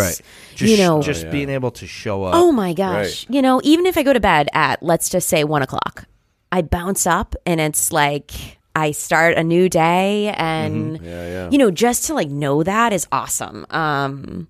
[0.54, 1.32] Just, you know, just yeah.
[1.32, 2.36] being able to show up.
[2.36, 3.26] Oh my gosh.
[3.26, 3.36] Right.
[3.36, 6.06] You know, even if I go to bed at, let's just say one o'clock,
[6.52, 8.32] I bounce up and it's like
[8.76, 11.06] I start a new day and, Mm-hmm.
[11.06, 11.50] Yeah, yeah.
[11.50, 13.66] you know, just to like know that is awesome.
[13.70, 14.50] Um,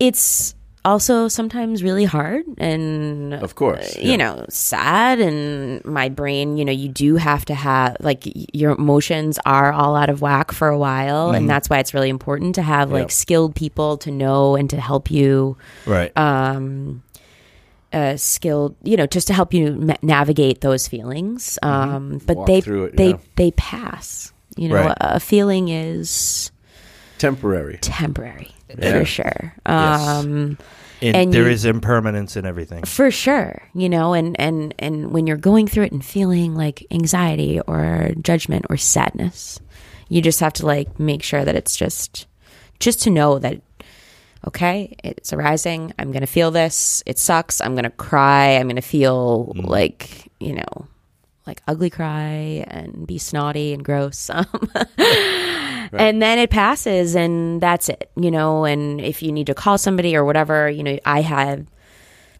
[0.00, 0.55] it's
[0.86, 3.96] also sometimes really hard and Of course.
[3.98, 8.22] you know sad and my brain you know you do have to have like
[8.54, 12.08] your emotions are all out of whack for a while and that's why it's really
[12.08, 13.10] important to have like Yep.
[13.10, 15.56] skilled people to know and to help you
[15.86, 16.16] right.
[16.16, 17.02] um
[17.92, 22.46] uh skilled you know just to help you ma- navigate those feelings um but Walk
[22.46, 23.18] they it, they yeah.
[23.36, 24.96] they pass you know Right.
[25.00, 26.50] a, a feeling is
[27.18, 27.78] Temporary.
[27.80, 28.98] temporary Yeah.
[28.98, 30.58] for sure um
[31.02, 32.82] and and there you- is impermanence in everything.
[32.84, 36.86] for sure you know and and and when you're going through it and feeling like
[36.90, 39.60] anxiety or judgment or sadness
[40.08, 42.26] you just have to like make sure that it's just
[42.78, 43.60] just to know that
[44.46, 49.52] okay it's arising i'm gonna feel this it sucks i'm gonna cry i'm gonna feel
[49.56, 49.66] mm.
[49.66, 50.86] like you know
[51.46, 54.46] like ugly cry and be snotty and gross um,
[55.92, 59.78] and then it passes and that's it you know and if you need to call
[59.78, 61.66] somebody or whatever you know i had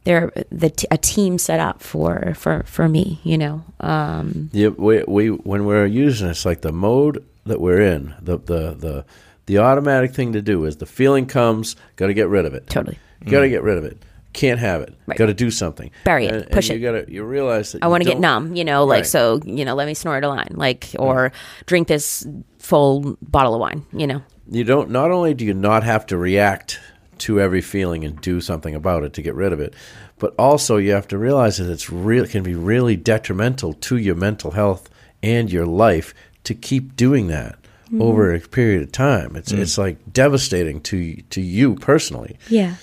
[0.05, 4.69] there the t- a team set up for for for me you know um Yeah,
[4.69, 9.05] we, we when we're using it's like the mode that we're in, the the the
[9.47, 12.69] the automatic thing to do is the feeling comes, got to get rid of it.
[12.69, 13.99] totally got to get rid of it.
[14.37, 14.95] Can't have it.
[15.07, 15.17] Right.
[15.19, 15.91] Got to do something.
[16.05, 16.35] Bury it.
[16.35, 16.81] And, Push and it.
[16.83, 19.07] You got to you realize that i want to get numb you know like Right.
[19.07, 21.33] so you know let me snort a line like or
[21.65, 22.27] drink this
[22.59, 24.91] full bottle of wine you know You don't.
[24.91, 26.79] Not only do you not have to react
[27.19, 29.75] to every feeling and do something about it to get rid of it,
[30.19, 34.15] but also you have to realize that it's real can be really detrimental to your
[34.15, 34.91] mental health
[35.23, 36.13] and your life
[36.45, 37.57] to keep doing that
[37.87, 38.03] mm-hmm.
[38.03, 39.35] over a period of time.
[39.35, 39.59] It's mm.
[39.59, 42.39] it's like devastating to to you personally.
[42.49, 42.75] yeah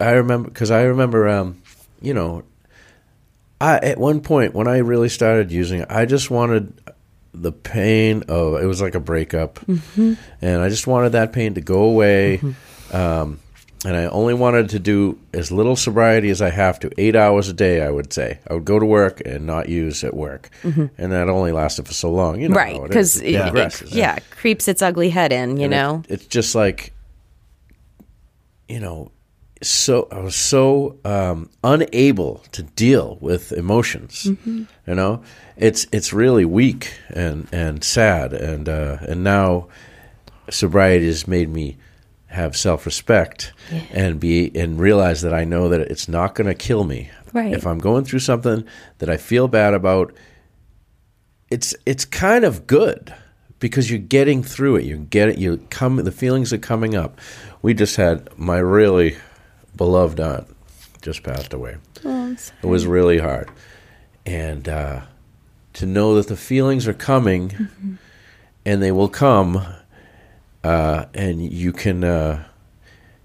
[0.00, 1.60] I remember because I remember, um,
[2.00, 2.42] you know,
[3.60, 6.72] I at one point when I really started using it, I just wanted
[7.32, 11.60] the pain of it was like a breakup, and I just wanted that pain to
[11.60, 12.40] go away.
[12.92, 13.40] Um,
[13.86, 17.48] and I only wanted to do as little sobriety as I have to, eight hours
[17.50, 17.82] a day.
[17.82, 18.38] I would say.
[18.48, 21.92] I would go to work and not use at work, and that only lasted for
[21.92, 22.40] so long.
[22.40, 25.64] You know, right it because it, It it- yeah creeps its ugly head in you
[25.64, 26.02] And know?
[26.08, 26.92] it's just like
[28.68, 29.10] you know
[29.68, 34.64] so i was so um, unable to deal with emotions Mm-hmm.
[34.86, 35.22] you know
[35.56, 39.68] it's it's really weak and and sad and uh, and now
[40.50, 41.76] sobriety has made me
[42.26, 43.52] have self-respect
[43.92, 47.52] and be and realize that i know that it's not going to kill me Right.
[47.52, 48.64] if i'm going through something
[48.98, 50.12] that i feel bad about
[51.50, 53.14] it's it's kind of good
[53.60, 54.84] because you're getting through it.
[54.84, 57.18] You're getting you come the feelings are coming up.
[57.62, 59.16] We just had my really
[59.76, 60.46] beloved aunt
[61.02, 61.76] just passed away.
[62.62, 63.50] it was really hard,
[64.24, 65.00] and uh,
[65.74, 67.98] to know that the feelings are coming,
[68.64, 69.64] and they will come,
[70.62, 72.44] uh, and you can uh,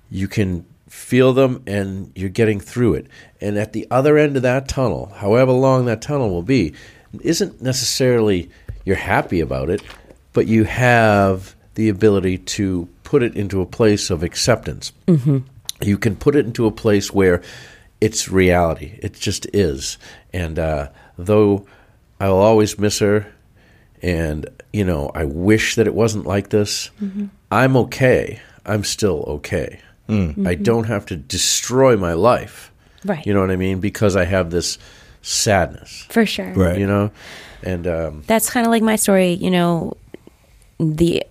[0.10, 3.08] you can feel them, and you're getting through it.
[3.40, 6.74] And at the other end of that tunnel, however long that tunnel will be,
[7.22, 8.50] isn't necessarily
[8.86, 9.82] you're happy about it,
[10.34, 14.92] but you have the ability to put it into a place of acceptance.
[15.08, 15.40] Mm-hmm.
[15.82, 17.42] You can put it into a place where
[18.02, 19.00] it's reality.
[19.02, 19.98] It just is.
[20.34, 21.66] And uh, though
[22.20, 23.28] I'll always miss her,
[24.02, 26.92] and you know, I wish that it wasn't like this.
[27.52, 28.40] I'm okay.
[28.66, 29.80] I'm still okay.
[30.10, 32.72] I don't have to destroy my life.
[33.06, 33.26] Right.
[33.28, 33.80] You know what I mean?
[33.80, 34.80] Because I have this
[35.22, 36.06] sadness.
[36.10, 36.80] for sure Right.
[36.80, 37.12] You know,
[37.64, 39.96] and um, that's kind of like my story you know
[40.80, 41.24] the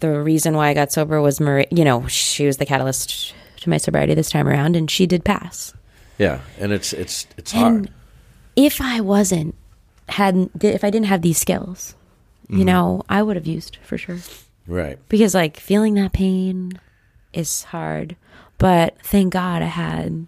[0.00, 3.34] the reason why i got sober was marie you know she was the catalyst
[3.64, 5.74] to my sobriety this time around and she did pass
[6.16, 7.90] yeah, and it's it's it's And hard.
[8.54, 9.54] if i wasn't
[10.08, 11.94] hadn't if i didn't have these skills
[12.44, 12.58] Mm-hmm.
[12.58, 14.18] you know i would have used for sure
[14.66, 14.98] Right.
[15.08, 16.78] because like feeling that pain
[17.32, 18.16] is hard
[18.58, 20.26] but thank god i had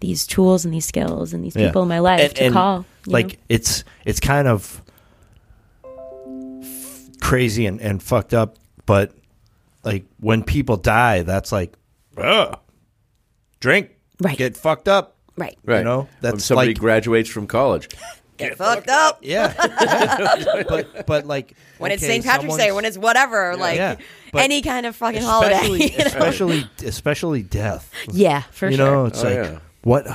[0.00, 1.66] these tools and these skills and these Yeah.
[1.66, 3.38] people in my life And- to and call like know?
[3.48, 4.80] it's it's kind of
[7.20, 8.56] crazy and, and fucked up,
[8.86, 9.12] but
[9.82, 11.74] like when people die, that's like,
[12.16, 12.58] ugh,
[13.60, 13.90] drink,
[14.20, 14.36] Right.
[14.36, 15.56] get fucked up, right.
[15.64, 15.78] Right.
[15.78, 17.88] You know, when somebody like- graduates from college.
[18.36, 19.18] Get fucked up.
[19.22, 19.52] yeah.
[19.58, 20.62] Yeah.
[20.68, 22.24] but but like When it's St.
[22.24, 23.96] Patrick's Day, when it's whatever, like Yeah,
[24.32, 25.84] any kind of fucking especially holiday.
[25.92, 26.04] you know?
[26.04, 27.90] especially especially death.
[28.12, 28.86] yeah, for you sure.
[28.86, 29.58] You know, oh, it's Oh, like yeah.
[29.82, 30.06] what?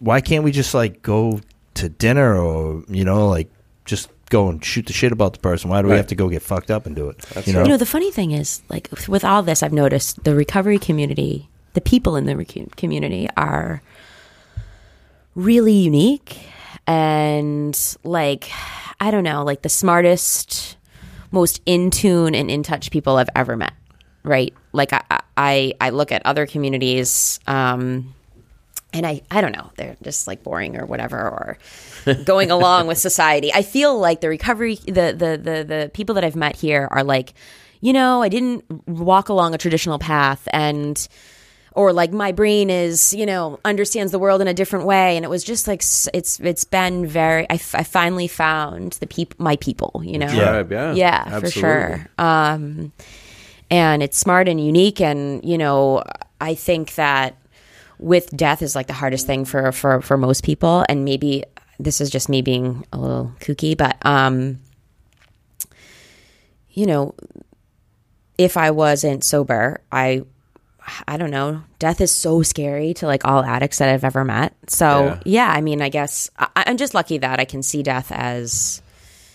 [0.00, 1.40] Why can't we just like go
[1.74, 3.50] to dinner or you know like
[3.86, 5.68] just go and shoot the shit about the person?
[5.68, 5.96] Why do we Right.
[5.98, 7.18] have to go get fucked up and do it?
[7.34, 7.66] That's you know, right.
[7.66, 11.48] You know, the funny thing is, like with all this, I've noticed the recovery community,
[11.74, 13.82] the people in the community are
[15.34, 16.38] really unique
[16.86, 18.50] and like
[19.00, 20.76] I don't know, like the smartest,
[21.30, 23.74] most in tune and in touch people I've ever met.
[24.22, 24.54] Right?
[24.72, 27.40] Like I, I, I look at other communities.
[27.46, 28.14] Um,
[28.94, 31.58] and I, I don't know, they're just like boring or whatever, or
[32.24, 33.52] going along with society.
[33.52, 37.02] I feel like the recovery, the, the, the, the people that I've met here are
[37.02, 37.34] like,
[37.80, 41.06] you know, I didn't walk along a traditional path and,
[41.74, 45.16] or like my brain is, you know, understands the world in a different way.
[45.16, 49.06] And it was just like, it's, it's been very, I, f- I finally found the
[49.06, 50.28] people, my people, you know?
[50.28, 50.92] Tribe, yeah.
[50.94, 52.06] yeah, for sure.
[52.16, 52.92] Um,
[53.70, 55.00] and it's smart and unique.
[55.00, 56.04] And you know,
[56.40, 57.36] I think that
[57.98, 60.84] with death is like the hardest thing for for for most people.
[60.88, 61.44] And maybe
[61.80, 64.60] this is just me being a little kooky, but um,
[66.70, 67.14] you know,
[68.38, 70.22] if I wasn't sober, I.
[71.08, 71.62] I don't know.
[71.78, 74.54] Death is so scary to like all addicts that I've ever met.
[74.68, 75.20] So Yeah.
[75.24, 78.82] yeah, I mean, I guess I, I'm just lucky that I can see death as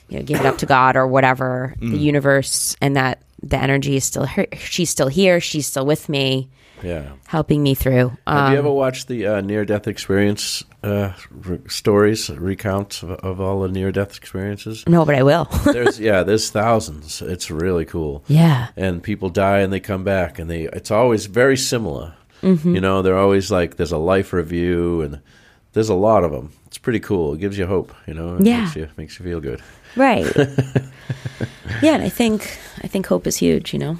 [0.09, 1.99] you know, give it up to God or whatever, the mm.
[1.99, 4.47] universe, and that the energy is still here.
[4.57, 5.39] She's still here.
[5.39, 6.49] She's still with me,
[6.83, 7.11] Yeah.
[7.27, 8.09] helping me through.
[8.27, 13.41] Have Um, you ever watched the uh, near-death experience uh, re- stories, recounts of, of
[13.41, 14.83] all the near-death experiences?
[14.87, 15.45] no, but I will.
[15.65, 17.21] There's yeah, there's thousands.
[17.21, 18.23] It's really cool.
[18.27, 18.67] yeah.
[18.77, 22.13] And people die and they come back, and they it's always very similar.
[22.41, 22.75] Mm-hmm.
[22.75, 25.19] You know, they're always like there's a life review, and
[25.73, 26.51] there's a lot of them.
[26.67, 27.33] It's pretty cool.
[27.33, 27.93] It gives you hope.
[28.07, 28.61] You know, it Yeah.
[28.63, 29.61] makes you makes you feel good.
[29.97, 30.25] Right.
[31.81, 33.73] yeah, and I think I think hope is huge.
[33.73, 33.97] You know.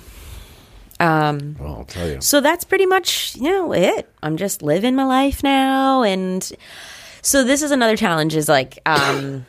[0.99, 2.19] Um, Well, I'll tell you.
[2.21, 6.43] so that's pretty much you know it i'm just living my life now and
[7.21, 9.45] so this is another challenge is like um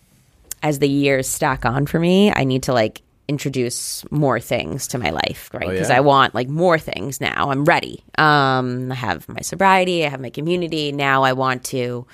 [0.62, 4.98] as the years stack on for me i need to like introduce more things to
[4.98, 5.98] my life right Oh, because yeah?
[5.98, 10.20] i want like more things now i'm ready um i have my sobriety i have
[10.20, 12.06] my community now i want to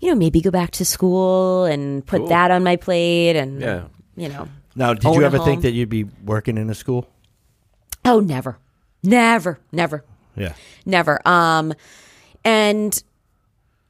[0.00, 2.28] you know maybe go back to school and put Cool.
[2.28, 3.84] that on my plate and Yeah.
[4.16, 7.06] you know now, did own you ever think that you'd be working in a school?
[8.04, 8.58] Oh never.
[9.02, 10.04] Never never.
[10.36, 10.54] Yeah,
[10.86, 11.20] never.
[11.28, 11.74] Um
[12.44, 13.02] and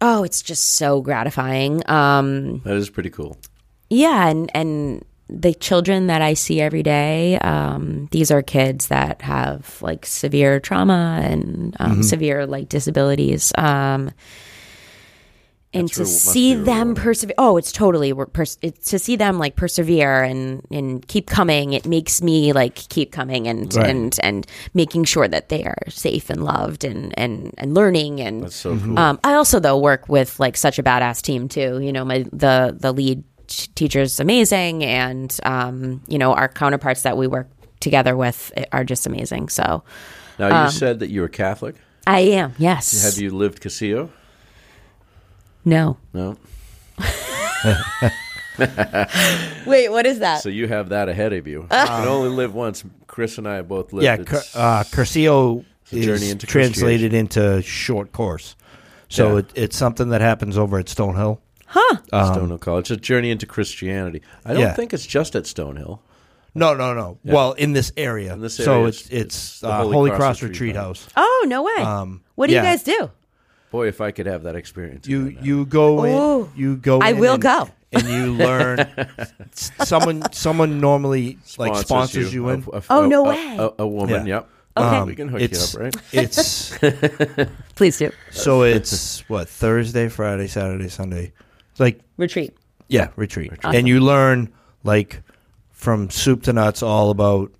[0.01, 1.83] oh it's just so gratifying.
[1.89, 3.37] Um That is pretty cool.
[3.91, 9.23] yeah and and the children that i see every day um these are kids that
[9.23, 13.53] have like severe trauma and um, severe like disabilities.
[13.57, 14.11] Um
[15.75, 19.57] and That's to see them persevere oh it's totally pers- it's to see them like
[19.57, 23.89] persevere and and keep coming it makes me like keep coming and Right.
[23.89, 28.43] and and making sure that they are safe and loved and and and learning and
[28.45, 28.99] That's so cool.
[28.99, 31.81] um, I also though work with like such a badass team too.
[31.81, 36.49] You know, my the the lead t- teacher is amazing, and um, you know our
[36.49, 37.49] counterparts that we work
[37.81, 39.49] together with are just amazing.
[39.49, 39.83] So
[40.39, 41.77] now you um, said that you were Catholic.
[42.07, 43.05] I am yes.
[43.05, 44.11] Have you lived Cursillo?
[45.65, 45.97] No.
[46.13, 46.37] No.
[49.67, 50.43] Wait, what is that?
[50.43, 51.63] So you have that ahead of you.
[51.63, 52.85] you can only live once.
[53.07, 54.05] Chris and I both lived.
[54.05, 54.15] yeah.
[54.15, 58.57] It's- uh, Cursillo a journey into translated into short course,
[59.11, 59.39] so Yeah.
[59.41, 61.39] it, it's something that happens over at Stonehill.
[61.67, 61.97] Huh.
[62.13, 62.91] Stonehill College.
[62.91, 64.23] It's a journey into Christianity.
[64.45, 64.73] I don't Yeah.
[64.73, 65.99] think it's just at Stonehill.
[66.55, 67.19] No, no, no.
[67.25, 69.93] Well, in this area, In this so area, it's it's- it's, it's the uh, Holy
[69.93, 71.05] Holy, Cross Cross, Retreat Retreat House.
[71.05, 71.13] House.
[71.17, 71.77] oh no way.
[71.77, 72.63] Um, what do yeah.
[72.63, 73.11] you guys do?
[73.73, 75.09] Boy, if I could have that experience.
[75.09, 76.45] You again, you go Ooh.
[76.45, 76.51] in.
[76.55, 77.01] You go.
[77.01, 77.69] I in will and, go.
[77.93, 78.87] and you learn.
[79.53, 82.65] someone someone normally like sponsors you, in.
[82.69, 83.57] Oh, a- a- Oh, no way.
[83.59, 84.27] A, a woman.
[84.27, 84.37] Yeah.
[84.37, 84.49] Yep.
[84.75, 85.03] Okay.
[85.05, 85.97] we can hook it's you up, right?
[86.13, 86.79] it's
[87.75, 91.33] Please do so it's what Thursday, Friday, Saturday, Sunday.
[91.73, 92.57] It's like retreat.
[92.89, 94.51] yeah, retreat, and you learn
[94.83, 95.23] like
[95.73, 97.53] from soup to nuts all about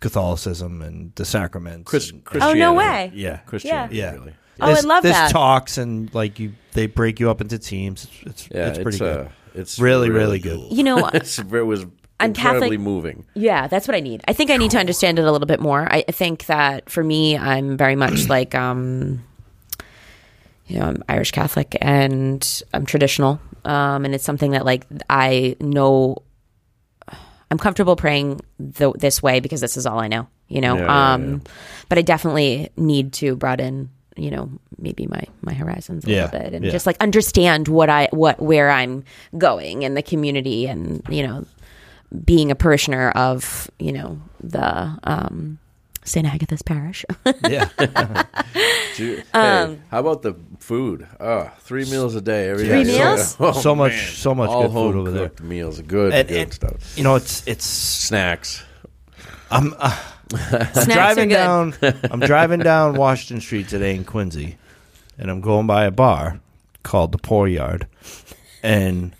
[0.00, 1.88] Catholicism and the sacraments.
[1.88, 3.12] Chris, and- Oh no way.
[3.14, 3.96] yeah, Christianity.
[3.98, 4.12] Yeah.
[4.14, 4.34] Really.
[4.60, 5.30] Oh, I There's- love there's that.
[5.30, 8.04] talks and like you, they break you up into teams.
[8.04, 9.26] It's it's, Yeah, it's pretty good.
[9.26, 10.70] Uh, it's Really, really good.
[10.72, 11.84] You know, it's, it was
[12.20, 13.24] I'm incredibly Catholic- moving.
[13.34, 14.22] Yeah, that's what I need.
[14.28, 15.90] I think I need to understand it a little bit more.
[15.90, 19.24] I I think that for me, I'm very much like, um,
[20.66, 23.40] you know, I'm Irish Catholic and I'm traditional.
[23.64, 26.18] um, and it's something that like I know.
[27.52, 28.40] I'm comfortable praying
[28.76, 30.76] th- this way because this is all I know, you know.
[30.76, 31.38] Yeah, yeah, um, yeah.
[31.88, 36.40] But I definitely need to broaden, you know, maybe my my horizons a Yeah, little
[36.40, 36.70] bit and yeah.
[36.70, 39.04] just like understand what I what where I'm
[39.38, 41.44] going in the community and you know
[42.24, 45.58] being a parishioner of you know the um,
[46.04, 47.04] St Agatha's Parish.
[47.48, 47.68] Yeah.
[48.96, 51.06] Ju- hey, how about the food?
[51.20, 52.98] Oh, three meals a day every Um, Three day.
[52.98, 53.36] meals?
[53.40, 55.30] Oh, so much, so much All good food over there.
[55.42, 56.98] meals, good, And- good and- stuff.
[56.98, 57.64] You know, it's it's.
[57.64, 58.62] Snacks.
[59.50, 59.96] I'm uh,
[60.30, 61.34] Snacks are driving good.
[61.34, 61.74] down.
[62.10, 64.56] I'm driving down Washington Street today in Quincy,
[65.18, 66.40] and I'm going by a bar
[66.82, 67.86] called the Poor Yard,
[68.62, 69.14] and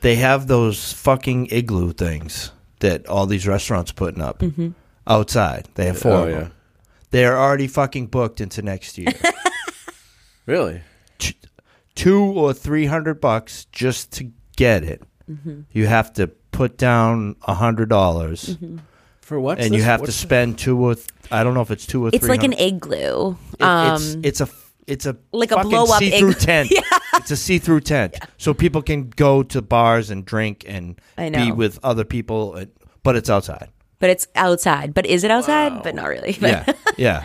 [0.00, 4.68] they have those fucking igloo things that all these restaurants putting up Mm-hmm.
[5.06, 5.68] outside.
[5.74, 6.52] They have four Oh of yeah, them.
[7.10, 9.12] They are already fucking booked into next year.
[10.46, 10.82] really?
[11.18, 11.36] T-
[11.94, 15.02] Two or three hundred bucks just to get it.
[15.30, 15.60] Mm-hmm.
[15.72, 18.56] You have to put down a hundred dollars,
[19.24, 19.58] For what?
[19.58, 22.10] and you have to spend two or th- I don't know if it's two or
[22.10, 22.18] three.
[22.18, 22.74] It's like an hundred.
[22.74, 23.36] igloo.
[23.58, 24.48] It- Um, it's it's a
[24.86, 26.72] it's a like a blow-up see-through egg- tent.
[27.14, 31.52] It's a see-through tent, so people can go to bars and drink and I be
[31.52, 32.62] with other people,
[33.02, 33.70] but it's outside.
[33.98, 34.92] but it's outside.
[34.92, 35.82] But is it outside?
[35.82, 36.36] But not really.
[36.38, 37.24] Yeah, yeah.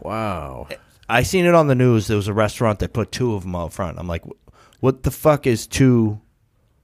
[0.00, 0.66] Wow.
[1.08, 2.08] I seen it on the news.
[2.08, 3.98] There was a restaurant that put two of them out front.
[4.00, 4.24] I'm like,
[4.80, 6.20] what the fuck is 2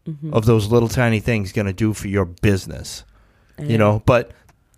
[0.04, 0.34] Mm-hmm.
[0.34, 3.04] of those little tiny things going to do for your business?
[3.58, 4.32] You know, but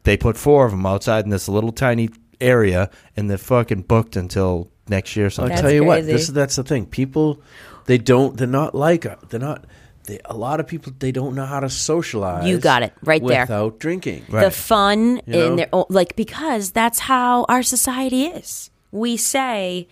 [0.04, 4.16] they put four of them outside in this little tiny area, and they're fucking booked
[4.16, 5.26] until next year.
[5.26, 5.96] or I'll tell you what.
[6.02, 6.12] crazy.
[6.12, 6.86] This that's the thing.
[6.86, 7.42] People,
[7.86, 8.36] they don't.
[8.36, 9.06] They're not like.
[9.28, 9.64] They're not.
[10.04, 12.46] They, a lot of people they don't know how to socialize.
[12.46, 13.44] You got it, right there.
[13.44, 14.26] Without drinking.
[14.28, 14.44] Right.
[14.44, 15.46] the fun You know?
[15.46, 18.70] in their own, like because that's how our society is.
[18.92, 19.88] We say,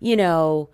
[0.00, 0.70] you know,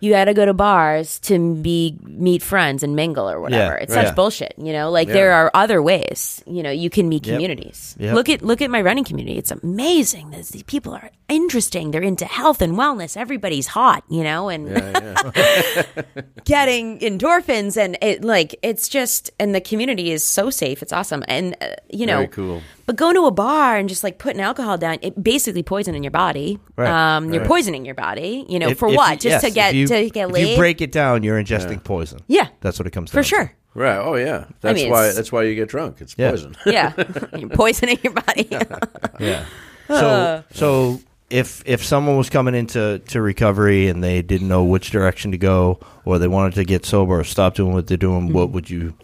[0.00, 3.74] you got to go to bars to be meet friends and mingle or whatever.
[3.74, 4.06] Yeah, it's right.
[4.06, 4.90] such bullshit, you know.
[4.90, 5.14] Like Yeah.
[5.14, 7.96] there are other ways, you know, you can meet communities.
[7.98, 8.14] Yep.
[8.14, 9.38] Look at look at my running community.
[9.38, 10.30] It's amazing.
[10.30, 11.90] These people are interesting.
[11.90, 13.16] They're into health and wellness.
[13.16, 14.68] Everybody's hot, you know, and
[16.44, 20.82] getting endorphins and it like it's just and the community is so safe.
[20.82, 21.24] It's awesome.
[21.28, 22.62] And uh, you know, Very cool.
[22.86, 26.10] but going to a bar and just like putting alcohol down, it basically poisoning your
[26.12, 26.58] body.
[26.76, 27.48] Right, um, You're right.
[27.48, 28.44] poisoning your body.
[28.48, 29.24] You know, If- for if what?
[29.24, 30.50] you- Just to yes, get if you, to get if laid.
[30.50, 32.20] you break it down, you're ingesting poison.
[32.26, 33.28] yeah, That's what it comes for down to.
[33.28, 33.52] For sure.
[33.74, 33.98] Right.
[33.98, 34.46] Oh yeah.
[34.62, 35.00] That's mean, why.
[35.02, 36.00] it's- That's why you get drunk.
[36.00, 36.30] It's Yeah.
[36.30, 36.56] poison.
[36.64, 36.92] Yeah,
[37.36, 38.48] you're poisoning your body.
[39.20, 39.44] Yeah.
[39.88, 44.90] So so if if someone was coming into to recovery and they didn't know which
[44.90, 48.26] direction to go or they wanted to get sober or stop doing what they're doing,
[48.28, 48.32] Mm-hmm.
[48.34, 48.94] what would you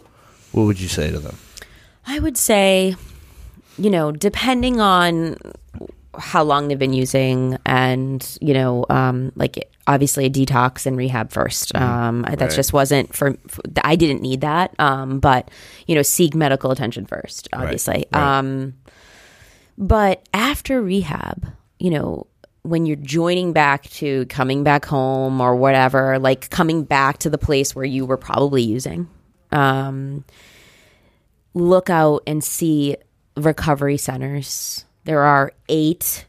[0.53, 1.37] what would you say to them?
[2.07, 2.95] I would say,
[3.77, 5.37] you know, depending on
[6.17, 11.31] how long they've been using and, you know, um, like obviously a detox and rehab
[11.31, 12.55] 1st Um, I- that Right.
[12.55, 14.73] just wasn't for, for, I didn't need that.
[14.79, 15.49] Um, but,
[15.87, 18.05] you know, seek medical attention first, obviously.
[18.13, 18.37] right.
[18.39, 18.75] Um,
[19.77, 21.47] but after rehab,
[21.79, 22.27] you know,
[22.61, 27.37] when you're joining back to coming back home or whatever, like coming back to the
[27.37, 29.09] place where you were probably using,
[29.51, 30.23] um,
[31.53, 32.95] look out and see
[33.35, 34.85] recovery centers.
[35.05, 36.25] There are eight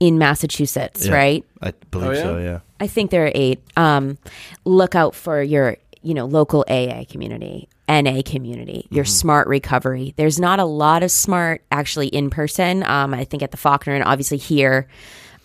[0.00, 1.14] in Massachusetts, Yeah.
[1.14, 1.44] right?
[1.62, 2.22] I believe Oh, yeah?
[2.22, 2.58] so, yeah.
[2.80, 3.60] I think there are eight.
[3.76, 4.18] Um,
[4.64, 10.14] look out for your, you know, local AA community, NA community, your smart recovery.
[10.16, 12.82] There's not a lot of smart actually in person.
[12.82, 14.88] Um, I think at the Faulkner and obviously here.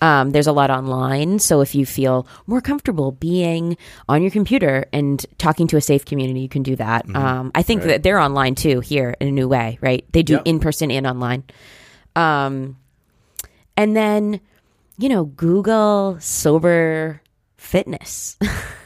[0.01, 1.39] Um, there's a lot online.
[1.39, 3.75] So if you feel more comfortable being
[4.07, 7.13] on your computer and talking to a safe community, you can do that.
[7.13, 10.05] Um, I think that they're online too here in a new way, right?
[10.13, 10.41] They do Yep.
[10.45, 11.43] in person and online.
[12.15, 12.77] Um,
[13.77, 14.41] and then,
[14.97, 17.21] you know, Google sober
[17.57, 18.37] fitness.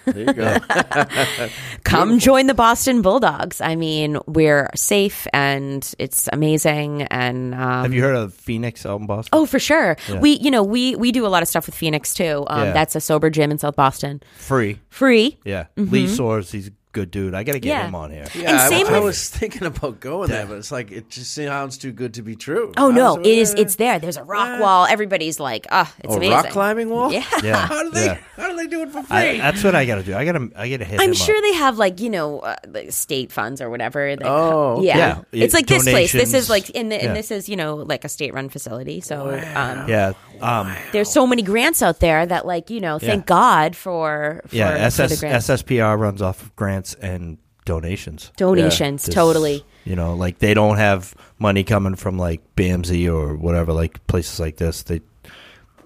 [0.05, 0.57] There you go.
[1.83, 3.61] Come join the Boston Bulldogs.
[3.61, 7.03] I mean, we're safe and it's amazing.
[7.03, 9.29] And um, Have you heard of Phoenix out in Boston?
[9.31, 9.95] oh, for sure.
[10.19, 12.43] We, you know, we we do a lot of stuff with Phoenix too.
[12.47, 12.73] Um, Yeah.
[12.73, 14.79] That's a sober gym in South Boston, Free.
[14.89, 15.37] free.
[15.45, 15.67] Yeah.
[15.77, 17.33] Lee Soares, he's good dude.
[17.33, 17.69] I got to get.
[17.69, 17.87] Yeah.
[17.87, 18.25] him on here.
[18.35, 21.33] Yeah, I, same I with- was thinking about going there, but it's like it just
[21.33, 22.71] sounds too good to be true.
[22.77, 23.53] Oh I no, was- it is.
[23.55, 23.99] It's there.
[23.99, 24.85] There's a rock wall.
[24.85, 26.33] Everybody's like, ah, it's a amazing.
[26.33, 27.11] rock climbing wall.
[27.11, 27.25] Yeah.
[27.43, 27.67] Yeah.
[27.67, 28.05] how do they?
[28.05, 28.17] Yeah.
[28.37, 29.17] How do they do it for free?
[29.17, 30.15] I, that's what I got to do.
[30.15, 31.15] I got to I got to hit him I'm up.
[31.17, 34.15] sure they have like you know uh, like state funds or whatever.
[34.15, 34.87] They Oh, okay.
[34.87, 35.21] yeah.
[35.31, 35.43] Yeah.
[35.43, 36.11] It's like this place.
[36.13, 36.33] This Donations.
[36.43, 39.01] is like in the, and this is you know like a state run facility.
[39.01, 40.13] So um, Yeah.
[40.41, 43.25] Um, there's so many grants out there that like you know thank Yeah.
[43.25, 44.71] God for, for yeah.
[44.73, 45.47] for the SS, grants.
[45.47, 48.31] SSPR runs off of grants and donations.
[48.35, 49.63] donations This- totally.
[49.85, 54.39] You know, like they don't have money coming from like BAMSI or whatever, like places
[54.39, 54.83] like this.
[54.83, 55.01] They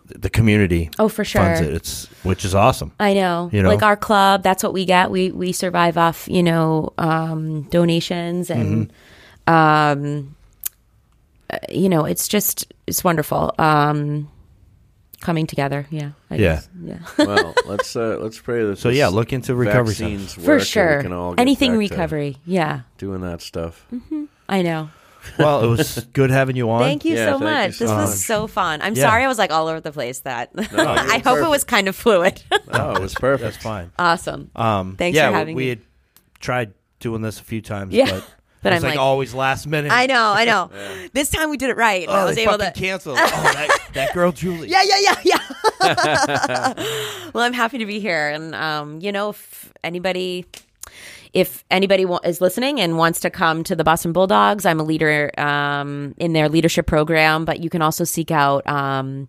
[0.05, 0.89] the community.
[0.99, 1.67] Oh, for funds sure.
[1.67, 1.73] it.
[1.73, 2.91] It's which is awesome.
[2.99, 3.49] I know.
[3.51, 3.69] You know?
[3.69, 5.09] Like our club, that's what we get.
[5.11, 8.91] We we survive off, you know, um, donations and
[9.47, 9.53] Mm-hmm.
[9.53, 10.35] um
[11.49, 13.53] uh, you know, it's just it's wonderful.
[13.59, 14.29] Um
[15.21, 15.87] coming together.
[15.89, 16.11] Yeah.
[16.29, 16.39] I Yeah.
[16.55, 16.69] guess.
[16.83, 16.99] Yeah.
[17.25, 18.77] well, let's uh, let's pray that.
[18.77, 21.01] So, this yeah, look into recovery vaccines For work and we sure.
[21.01, 22.37] can all get Anything back to recovery.
[22.45, 22.81] Yeah.
[22.97, 23.85] doing that stuff.
[24.49, 24.89] I know.
[25.39, 26.79] well, it was good having you on.
[26.81, 27.73] Thank you Yeah, so thank you much.
[27.73, 28.01] so this much.
[28.01, 28.81] was so fun.
[28.81, 29.03] I'm Yeah.
[29.09, 30.51] sorry I was like all over the place that.
[30.55, 32.41] you're I hope it was kind of fluid.
[32.69, 33.43] Oh, it was perfect.
[33.53, 33.91] That's fine.
[33.99, 34.51] awesome.
[34.55, 35.69] Um, Thanks yeah, for having we me.
[35.69, 35.81] had
[36.39, 38.09] tried doing this a few times, Yeah.
[38.11, 38.27] but,
[38.67, 39.91] It I'm like, like- always last minute.
[39.91, 40.69] I know, I know.
[41.13, 42.05] This time we did it right.
[42.07, 43.13] Oh, I was able to cancel.
[43.13, 44.69] oh, that, that girl Julie.
[44.69, 45.41] Yeah, yeah, yeah,
[45.81, 46.73] yeah.
[47.33, 50.45] well, I'm happy to be here, and um, you know, if anybody,
[51.33, 55.31] if anybody is listening and wants to come to the Boston Bulldogs, I'm a leader
[55.39, 57.45] um, in their leadership program.
[57.45, 59.27] But you can also seek out, um,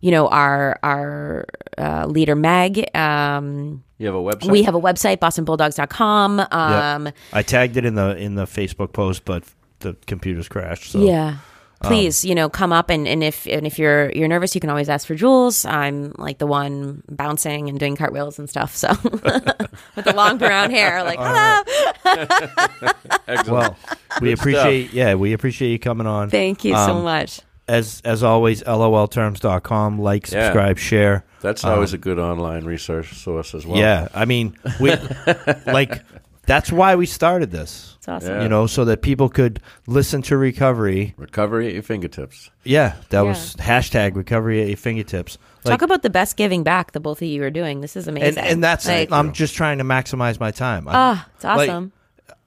[0.00, 1.46] you know, our our
[1.76, 2.94] uh, leader Meg.
[2.96, 4.50] Um, You have a website.
[4.50, 6.40] we have a website, bostonbulldogs.com.
[6.50, 7.14] Um, Yep.
[7.32, 9.44] I tagged it in the in the Facebook post, but
[9.80, 10.92] the computers crashed.
[10.92, 11.36] So Yeah.
[11.80, 14.68] Please, you know, come up and, and if and if you're you're nervous, you can
[14.68, 15.64] always ask for Jules.
[15.64, 18.74] I'm like the one bouncing and doing cartwheels and stuff.
[18.74, 21.62] So with the long brown hair, like hello.
[23.28, 23.48] Excellent.
[23.48, 23.76] well,
[24.20, 26.30] we appreciate yeah, we appreciate you coming on.
[26.30, 27.42] Thank you so Um, much.
[27.68, 29.98] As as always, lolterms.com.
[30.00, 30.44] Like, Yeah.
[30.46, 31.24] subscribe, share.
[31.40, 33.78] That's um, always a good online resource source as well.
[33.78, 34.92] Yeah, I mean, we
[35.66, 36.02] like
[36.46, 37.94] that's why we started this.
[37.98, 38.36] It's awesome.
[38.36, 38.42] Yeah.
[38.42, 41.14] You know, so that people could listen to recovery.
[41.18, 42.50] Recovery at your fingertips.
[42.64, 43.28] Yeah, that Yeah.
[43.28, 45.36] was hashtag recovery at your fingertips.
[45.64, 47.82] Like, Talk about the best giving back the both of you are doing.
[47.82, 48.38] This is amazing.
[48.38, 50.88] and and that's like, I'm just trying to maximize my time.
[50.88, 51.92] I'm- ah, it's like- awesome.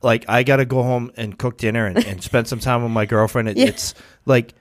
[0.01, 2.91] like I got to go home and cook dinner and, and spend some time with
[2.91, 3.49] my girlfriend.
[3.49, 3.65] It, Yeah.
[3.67, 3.93] It's
[4.26, 4.55] like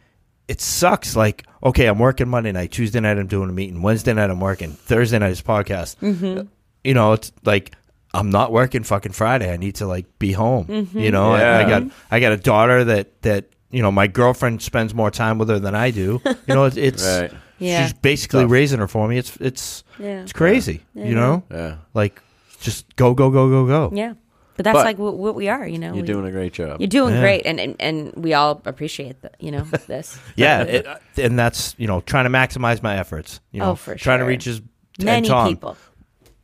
[0.50, 1.14] it sucks.
[1.16, 4.40] Like okay, I'm working Monday night, Tuesday night I'm doing a meeting, Wednesday night I'm
[4.40, 5.96] working, Thursday night is podcast.
[6.00, 6.46] Mm-hmm.
[6.84, 7.72] You know, it's like
[8.12, 9.52] I'm not working fucking Friday.
[9.52, 10.66] I need to like be home.
[10.66, 10.98] Mm-hmm.
[10.98, 14.62] You know, I, I got I got a daughter that that you know my girlfriend
[14.62, 16.20] spends more time with her than I do.
[16.24, 17.32] You know, it's, it's Right.
[17.58, 17.84] Yeah.
[17.84, 18.50] she's basically Tough.
[18.52, 19.18] raising her for me.
[19.18, 20.22] It's it's Yeah.
[20.22, 20.80] it's crazy.
[20.94, 21.76] You know, Yeah.
[21.94, 22.20] like
[22.60, 23.94] just go go go go go.
[23.94, 24.14] yeah.
[24.56, 25.88] But that's But- like what, what we are, you know.
[25.94, 26.80] You're We- doing a great job.
[26.80, 27.20] you're doing Yeah.
[27.20, 29.36] great, and, and and we all appreciate that.
[29.40, 30.18] You know this.
[30.36, 33.40] yeah, it, uh, and that's you know trying to maximize my efforts.
[33.52, 34.60] You oh, know, Oh, for trying to reach as
[35.02, 35.76] Many Tom, people.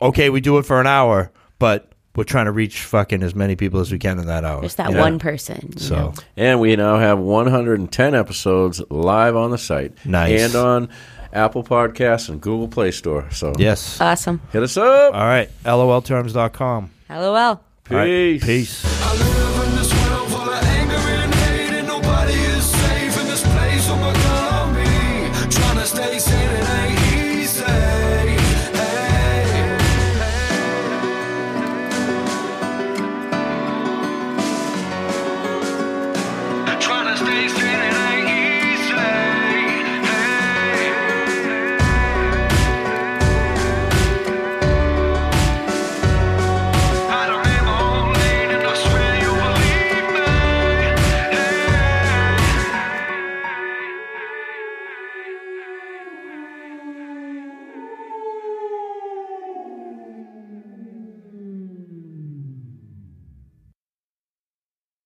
[0.01, 3.55] Okay, we do it for an hour, but we're trying to reach fucking as many
[3.57, 4.63] people as we can in that hour.
[4.63, 5.01] Just that Yeah.
[5.01, 5.73] one person.
[5.75, 6.15] you So know.
[6.39, 9.93] And we now have 110 episodes live on the site.
[10.07, 10.41] Nice.
[10.41, 10.89] And on
[11.35, 13.27] Apple Podcasts and Google Play Store.
[13.31, 14.01] So yes.
[14.01, 14.41] Awesome.
[14.53, 15.13] hit us up.
[15.15, 16.91] All right, lolterms.com.
[17.11, 17.61] LOL.
[17.89, 18.45] All right, Peace.
[18.45, 18.96] Peace.